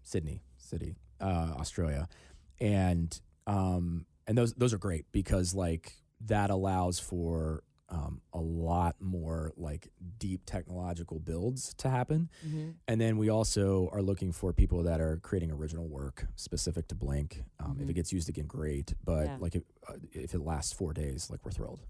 Sydney 0.01 0.41
City, 0.57 0.95
uh, 1.21 1.53
Australia. 1.59 2.07
And 2.59 3.19
um 3.45 4.05
and 4.25 4.37
those 4.37 4.53
those 4.53 4.73
are 4.73 4.77
great 4.77 5.05
because 5.11 5.53
like 5.53 5.93
that 6.21 6.49
allows 6.49 6.99
for 6.99 7.63
um, 7.93 8.21
a 8.33 8.39
lot 8.39 8.95
more 8.99 9.51
like 9.55 9.89
deep 10.17 10.41
technological 10.45 11.19
builds 11.19 11.73
to 11.75 11.89
happen. 11.89 12.29
Mm-hmm. 12.45 12.69
And 12.87 12.99
then 12.99 13.17
we 13.17 13.29
also 13.29 13.87
are 13.93 14.01
looking 14.01 14.31
for 14.31 14.51
people 14.51 14.81
that 14.83 14.99
are 14.99 15.17
creating 15.17 15.51
original 15.51 15.87
work 15.87 16.25
specific 16.35 16.87
to 16.87 16.95
Blink. 16.95 17.43
Um, 17.59 17.77
If 17.79 17.85
Mhm. 17.85 17.89
it 17.91 17.93
gets 17.93 18.11
used 18.11 18.29
again, 18.29 18.47
great. 18.47 18.95
But 19.05 19.25
Yeah. 19.27 19.37
like 19.39 19.55
if, 19.55 19.63
uh, 19.87 19.93
if 20.11 20.33
it 20.33 20.39
lasts 20.41 20.73
four 20.73 20.91
days, 20.93 21.29
like 21.29 21.45
we're 21.45 21.51
thrilled. 21.51 21.85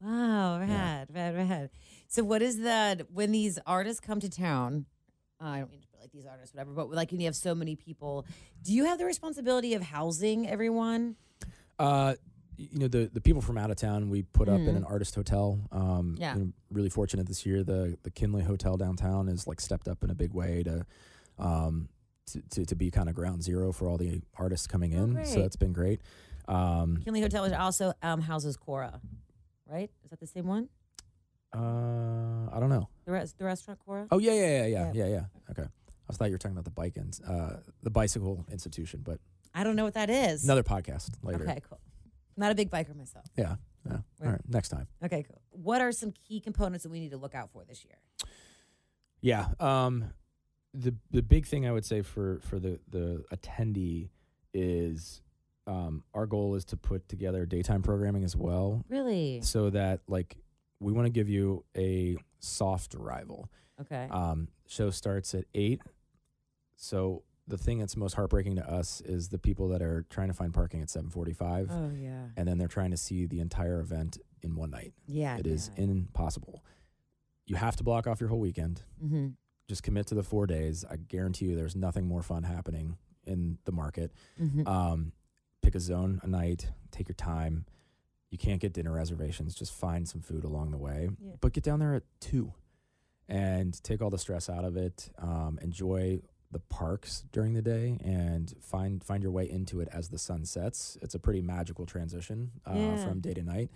Wow, 0.00 0.58
Yeah. 0.58 0.66
rad, 0.66 1.08
rad, 1.14 1.34
rad. 1.36 1.70
So 2.08 2.24
what 2.24 2.42
is 2.42 2.58
the 2.58 3.06
when 3.12 3.32
these 3.32 3.58
artists 3.66 4.00
come 4.00 4.20
to 4.20 4.28
town? 4.28 4.86
Uh, 5.40 5.44
I 5.44 5.58
don't 5.60 5.70
mean 5.70 5.80
to 5.80 5.86
like 6.00 6.12
these 6.12 6.26
artists, 6.26 6.54
whatever, 6.54 6.72
but 6.72 6.90
like 6.90 7.10
when 7.10 7.20
you 7.20 7.26
have 7.26 7.36
so 7.36 7.54
many 7.54 7.74
people, 7.76 8.26
do 8.62 8.72
you 8.74 8.84
have 8.84 8.98
the 8.98 9.04
responsibility 9.06 9.74
of 9.74 9.82
housing 9.82 10.46
everyone? 10.48 11.16
Uh, 11.78 12.14
you 12.56 12.78
know 12.78 12.88
the 12.88 13.10
the 13.12 13.20
people 13.20 13.40
from 13.42 13.58
out 13.58 13.70
of 13.70 13.76
town 13.76 14.10
we 14.10 14.22
put 14.22 14.48
up 14.48 14.60
in 14.60 14.66
Mhm. 14.66 14.76
an 14.76 14.84
artist 14.84 15.14
hotel. 15.14 15.60
Um, 15.72 16.16
Yeah. 16.18 16.36
really 16.70 16.88
fortunate 16.90 17.26
this 17.26 17.44
year. 17.46 17.62
The 17.64 17.96
the 18.02 18.10
Kinley 18.10 18.42
Hotel 18.44 18.76
downtown 18.76 19.28
is 19.28 19.46
like 19.46 19.60
stepped 19.60 19.88
up 19.88 20.02
in 20.04 20.10
a 20.10 20.14
big 20.14 20.32
way 20.32 20.62
to. 20.64 20.86
Um, 21.38 21.88
to, 22.26 22.40
to, 22.50 22.64
to 22.66 22.74
be 22.76 22.88
kind 22.90 23.08
of 23.08 23.16
ground 23.16 23.42
zero 23.42 23.72
for 23.72 23.88
all 23.88 23.98
the 23.98 24.22
artists 24.38 24.68
coming 24.68 24.94
Oh, 24.96 25.02
in, 25.02 25.14
great. 25.14 25.26
so 25.26 25.40
that's 25.42 25.56
been 25.56 25.72
great. 25.72 26.00
Um, 26.46 26.98
Kinley 27.04 27.20
Hotel 27.20 27.44
is 27.44 27.52
also 27.52 27.92
um, 28.00 28.20
houses 28.20 28.56
Cora, 28.56 29.00
right? 29.66 29.90
Is 30.04 30.10
that 30.10 30.20
the 30.20 30.26
same 30.28 30.46
one? 30.46 30.68
uh, 31.52 32.48
I 32.52 32.58
don't 32.60 32.68
know. 32.70 32.88
The 33.04 33.12
res- 33.12 33.32
the 33.34 33.44
restaurant 33.44 33.80
Cora. 33.84 34.06
Oh 34.10 34.18
yeah, 34.18 34.32
yeah, 34.32 34.64
yeah, 34.64 34.66
yeah, 34.66 34.90
Yeah. 34.94 35.06
yeah. 35.06 35.24
Okay, 35.50 35.64
I 36.08 36.12
thought 36.12 36.26
you 36.26 36.32
were 36.32 36.38
talking 36.38 36.54
about 36.56 36.64
the 36.64 36.70
bike 36.70 36.96
ins, 36.96 37.20
uh, 37.20 37.60
the 37.82 37.90
bicycle 37.90 38.46
institution, 38.50 39.00
but 39.04 39.18
I 39.54 39.64
don't 39.64 39.76
know 39.76 39.84
what 39.84 39.94
that 39.94 40.08
is. 40.08 40.44
another 40.44 40.62
podcast 40.62 41.10
later. 41.22 41.42
Okay, 41.42 41.60
cool. 41.68 41.80
Not 42.36 42.52
a 42.52 42.54
big 42.54 42.70
biker 42.70 42.94
myself. 42.96 43.26
Yeah, 43.36 43.56
yeah. 43.86 43.92
Right. 43.92 44.02
All 44.26 44.30
right, 44.32 44.40
next 44.48 44.68
time. 44.70 44.86
Okay, 45.04 45.24
cool. 45.28 45.42
What 45.50 45.80
are 45.80 45.92
some 45.92 46.12
key 46.26 46.40
components 46.40 46.82
that 46.84 46.90
we 46.90 47.00
need 47.00 47.10
to 47.10 47.16
look 47.18 47.34
out 47.34 47.50
for 47.52 47.64
this 47.64 47.84
year? 47.84 47.98
Yeah. 49.20 49.48
Um, 49.60 50.06
the 50.74 50.94
the 51.10 51.22
big 51.22 51.46
thing 51.46 51.66
I 51.66 51.72
would 51.72 51.84
say 51.84 52.02
for 52.02 52.40
for 52.40 52.58
the 52.58 52.80
the 52.88 53.24
attendee 53.32 54.08
is 54.54 55.20
um, 55.66 56.02
our 56.14 56.26
goal 56.26 56.54
is 56.54 56.64
to 56.66 56.76
put 56.76 57.08
together 57.08 57.46
daytime 57.46 57.82
programming 57.82 58.24
as 58.24 58.34
well, 58.36 58.84
Really? 58.88 59.40
so 59.42 59.70
that 59.70 60.00
like 60.08 60.36
we 60.80 60.92
want 60.92 61.06
to 61.06 61.12
give 61.12 61.28
you 61.28 61.64
a 61.76 62.16
soft 62.40 62.94
arrival. 62.94 63.48
Okay. 63.80 64.08
Um, 64.10 64.48
show 64.66 64.90
starts 64.90 65.34
at 65.34 65.44
eight. 65.54 65.80
So 66.76 67.22
the 67.48 67.58
thing 67.58 67.78
that's 67.78 67.96
most 67.96 68.14
heartbreaking 68.14 68.56
to 68.56 68.70
us 68.70 69.00
is 69.04 69.28
the 69.28 69.38
people 69.38 69.68
that 69.68 69.82
are 69.82 70.06
trying 70.10 70.28
to 70.28 70.34
find 70.34 70.54
parking 70.54 70.80
at 70.80 70.90
seven 70.90 71.10
forty-five, 71.10 71.68
oh 71.70 71.90
yeah. 71.96 72.26
and 72.36 72.46
then 72.46 72.58
they're 72.58 72.68
trying 72.68 72.92
to 72.92 72.96
see 72.96 73.26
the 73.26 73.40
entire 73.40 73.80
event 73.80 74.18
in 74.42 74.54
one 74.54 74.70
night. 74.70 74.92
Yeah. 75.06 75.36
It 75.38 75.46
is 75.46 75.70
impossible. 75.76 76.64
You 77.46 77.56
have 77.56 77.76
to 77.76 77.82
block 77.84 78.06
off 78.06 78.20
your 78.20 78.28
whole 78.28 78.38
weekend. 78.40 78.82
Mm-hmm. 79.04 79.28
Just 79.68 79.82
commit 79.82 80.06
to 80.08 80.14
the 80.14 80.22
four 80.22 80.46
days. 80.46 80.84
I 80.88 80.96
guarantee 80.96 81.46
you, 81.46 81.56
there's 81.56 81.76
nothing 81.76 82.06
more 82.06 82.22
fun 82.22 82.44
happening 82.44 82.96
in 83.24 83.58
the 83.64 83.72
market. 83.72 84.12
Mm-hmm. 84.40 84.66
Um, 84.66 85.12
pick 85.62 85.74
a 85.74 85.80
zone, 85.80 86.20
a 86.22 86.26
night. 86.28 86.68
Take 86.90 87.08
your 87.08 87.14
time. 87.14 87.64
You 88.30 88.38
can't 88.38 88.60
get 88.60 88.72
dinner 88.72 88.92
reservations. 88.92 89.54
Just 89.54 89.72
find 89.74 90.08
some 90.08 90.20
food 90.20 90.44
along 90.44 90.70
the 90.70 90.78
way 90.78 91.10
Yeah. 91.20 91.32
but 91.40 91.52
get 91.52 91.64
down 91.64 91.80
there 91.80 91.94
at 91.94 92.04
two 92.20 92.52
and 93.28 93.80
take 93.84 94.02
all 94.02 94.10
the 94.10 94.18
stress 94.18 94.48
out 94.50 94.64
of 94.64 94.76
it 94.76 95.08
um, 95.18 95.58
enjoy 95.62 96.20
the 96.52 96.58
parks 96.60 97.24
during 97.32 97.54
the 97.54 97.62
day 97.62 97.98
and 98.04 98.54
find 98.60 99.02
find 99.02 99.22
your 99.22 99.32
way 99.32 99.48
into 99.50 99.80
it 99.80 99.88
as 99.90 100.08
the 100.10 100.18
sun 100.18 100.44
sets 100.44 100.96
it's 101.02 101.14
a 101.14 101.18
pretty 101.18 101.40
magical 101.40 101.86
transition 101.86 102.50
uh, 102.66 102.74
Yeah. 102.76 103.04
from 103.04 103.20
day 103.20 103.34
to 103.34 103.42
night 103.42 103.70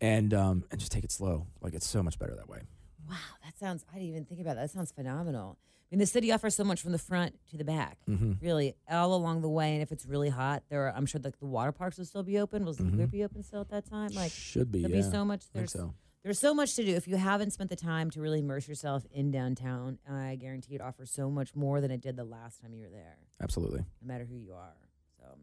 and 0.00 0.32
um, 0.34 0.64
and 0.70 0.80
just 0.80 0.90
take 0.92 1.04
it 1.04 1.12
slow 1.12 1.46
like 1.60 1.74
it's 1.74 1.86
so 1.86 2.02
much 2.02 2.18
better 2.18 2.34
that 2.34 2.48
way 2.48 2.60
Wow, 3.08 3.14
that 3.44 3.56
sounds. 3.56 3.84
I 3.88 3.94
didn't 3.98 4.08
even 4.08 4.24
think 4.24 4.40
about 4.40 4.56
that. 4.56 4.62
That 4.62 4.70
sounds 4.72 4.90
phenomenal. 4.90 5.58
I 5.60 5.86
mean, 5.94 6.00
the 6.00 6.06
city 6.06 6.32
offers 6.32 6.56
so 6.56 6.64
much 6.64 6.80
from 6.82 6.90
the 6.90 6.98
front 6.98 7.36
to 7.50 7.56
the 7.56 7.62
back, 7.62 7.98
mm-hmm. 8.10 8.32
really, 8.44 8.74
all 8.90 9.14
along 9.14 9.42
the 9.42 9.48
way. 9.48 9.74
And 9.74 9.82
if 9.82 9.92
it's 9.92 10.04
really 10.04 10.28
hot, 10.28 10.64
there, 10.70 10.88
are, 10.88 10.92
I'm 10.92 11.06
sure 11.06 11.20
like 11.22 11.38
the 11.38 11.46
water 11.46 11.70
parks 11.70 11.98
will 11.98 12.04
still 12.04 12.24
be 12.24 12.40
open. 12.40 12.64
Will 12.64 12.72
Ziegler 12.72 13.06
Mhm. 13.06 13.10
be 13.12 13.22
open 13.22 13.44
still 13.44 13.60
at 13.60 13.68
that 13.70 13.88
time? 13.88 14.10
Like, 14.12 14.32
should 14.32 14.72
be 14.72 14.80
there'll 14.82 14.96
yeah 14.96 15.02
be 15.04 15.08
so 15.08 15.24
much. 15.24 15.42
I 15.42 15.42
think 15.42 15.52
There's 15.70 15.72
so 15.72 15.94
there's 16.26 16.40
so 16.40 16.52
much 16.52 16.74
to 16.74 16.84
do. 16.84 16.92
If 16.96 17.06
you 17.06 17.16
haven't 17.16 17.52
spent 17.52 17.70
the 17.70 17.76
time 17.76 18.10
to 18.10 18.20
really 18.20 18.40
immerse 18.40 18.66
yourself 18.66 19.04
in 19.12 19.30
downtown, 19.30 19.98
I 20.10 20.34
guarantee 20.34 20.74
it 20.74 20.80
offers 20.80 21.08
so 21.08 21.30
much 21.30 21.54
more 21.54 21.80
than 21.80 21.92
it 21.92 22.00
did 22.00 22.16
the 22.16 22.24
last 22.24 22.60
time 22.60 22.74
you 22.74 22.82
were 22.82 22.90
there. 22.90 23.16
absolutely 23.40 23.84
No 24.02 24.08
matter 24.12 24.24
who 24.24 24.34
you 24.36 24.52
are. 24.52 24.74
So, 25.20 25.38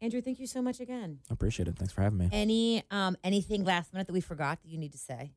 Andrew, 0.00 0.22
thank 0.22 0.40
you 0.40 0.46
so 0.46 0.62
much 0.62 0.80
again. 0.80 1.18
I 1.30 1.34
appreciate 1.34 1.68
it 1.68 1.76
thanks 1.76 1.92
for 1.92 2.00
having 2.00 2.16
me 2.18 2.30
Any 2.32 2.82
um 2.90 3.18
anything 3.22 3.64
last 3.64 3.92
minute 3.92 4.06
that 4.06 4.14
we 4.14 4.22
forgot 4.22 4.62
that 4.62 4.68
you 4.70 4.78
need 4.78 4.92
to 4.92 4.98
say? 4.98 5.32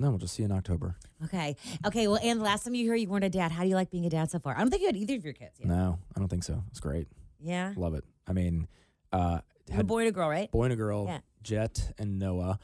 no 0.00 0.08
we'll 0.10 0.18
just 0.18 0.34
see 0.34 0.42
you 0.42 0.46
in 0.46 0.52
october 0.52 0.96
Okay. 1.24 1.54
Okay. 1.84 2.06
Well, 2.08 2.20
and 2.22 2.38
the 2.40 2.44
last 2.44 2.62
time 2.64 2.74
you 2.76 2.88
were 2.88 2.94
here, 2.94 3.02
you 3.02 3.08
weren't 3.10 3.24
a 3.24 3.28
dad. 3.28 3.50
How 3.52 3.64
do 3.64 3.68
you 3.68 3.74
like 3.74 3.90
being 3.90 4.06
a 4.06 4.10
dad 4.10 4.30
so 4.30 4.38
far? 4.38 4.54
I 4.56 4.60
don't 4.60 4.70
think 4.70 4.80
you 4.82 4.86
had 4.88 4.96
either 4.96 5.16
of 5.16 5.24
your 5.24 5.34
kids 5.34 5.58
yet. 5.58 5.68
no 5.68 5.98
i 6.16 6.18
don't 6.18 6.28
think 6.28 6.44
so 6.44 6.62
it's 6.68 6.80
great 6.80 7.08
Yeah. 7.40 7.74
love 7.76 7.92
it 7.92 8.04
i 8.26 8.32
mean 8.32 8.68
uh 9.12 9.40
have 9.70 9.80
a 9.80 9.84
boy 9.84 9.98
and 9.98 10.08
a 10.08 10.12
girl, 10.12 10.30
right? 10.30 10.50
boy 10.50 10.64
and 10.64 10.72
a 10.72 10.76
girl, 10.76 11.04
Yeah. 11.06 11.18
Jet 11.42 11.92
and 11.98 12.18
Noah, 12.18 12.58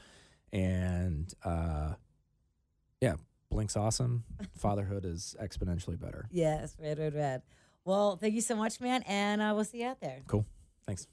and 0.55 1.33
uh, 1.43 1.93
yeah, 3.01 3.15
Blink's 3.51 3.75
awesome. 3.75 4.23
Fatherhood 4.57 5.05
is 5.05 5.35
exponentially 5.41 5.99
better. 5.99 6.27
Yes. 6.31 6.75
Red, 6.81 6.97
red, 6.97 7.13
red. 7.13 7.41
Well, 7.83 8.15
thank 8.15 8.33
you 8.33 8.41
so 8.41 8.55
much, 8.55 8.79
man. 8.79 9.03
And 9.03 9.41
uh, 9.41 9.51
we'll 9.53 9.65
see 9.65 9.81
you 9.81 9.87
out 9.87 9.99
there. 9.99 10.21
Cool. 10.27 10.45
Thanks. 10.87 11.07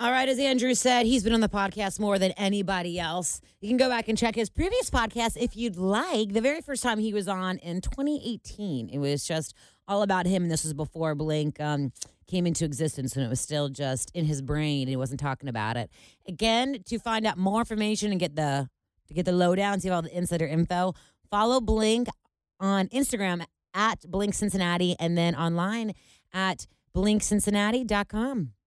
All 0.00 0.10
right. 0.10 0.28
As 0.28 0.40
Andrew 0.40 0.74
said, 0.74 1.06
he's 1.06 1.22
been 1.22 1.32
on 1.32 1.40
the 1.40 1.48
podcast 1.48 2.00
more 2.00 2.18
than 2.18 2.32
anybody 2.32 2.98
else. 2.98 3.40
You 3.60 3.68
can 3.68 3.76
go 3.76 3.88
back 3.88 4.08
and 4.08 4.18
check 4.18 4.34
his 4.34 4.50
previous 4.50 4.90
podcast 4.90 5.36
if 5.36 5.56
you'd 5.56 5.76
like. 5.76 6.32
The 6.32 6.40
very 6.40 6.60
first 6.60 6.82
time 6.82 6.98
he 6.98 7.14
was 7.14 7.28
on 7.28 7.58
in 7.58 7.80
2018, 7.80 8.88
it 8.88 8.98
was 8.98 9.24
just 9.24 9.54
all 9.88 10.02
about 10.02 10.26
him. 10.26 10.42
And 10.42 10.50
this 10.50 10.64
was 10.64 10.74
before 10.74 11.14
Blink 11.14 11.60
um, 11.60 11.92
came 12.26 12.46
into 12.46 12.64
existence 12.64 13.16
and 13.16 13.24
it 13.24 13.28
was 13.28 13.40
still 13.40 13.68
just 13.68 14.10
in 14.14 14.24
his 14.24 14.42
brain 14.42 14.82
and 14.82 14.88
he 14.88 14.96
wasn't 14.96 15.20
talking 15.20 15.48
about 15.48 15.76
it. 15.76 15.90
Again, 16.26 16.82
to 16.86 16.98
find 16.98 17.26
out 17.26 17.38
more 17.38 17.60
information 17.60 18.10
and 18.10 18.20
get 18.20 18.36
the 18.36 18.68
to 19.08 19.14
get 19.14 19.24
the 19.24 19.32
lowdown, 19.32 19.80
see 19.80 19.90
all 19.90 20.02
the 20.02 20.16
insider 20.16 20.46
info, 20.46 20.94
follow 21.30 21.60
Blink 21.60 22.08
on 22.60 22.88
Instagram 22.88 23.44
at 23.74 24.00
Blink 24.08 24.34
Cincinnati 24.34 24.96
and 24.98 25.18
then 25.18 25.34
online 25.34 25.92
at 26.32 26.66
blinkcincinnati.com. 26.94 28.52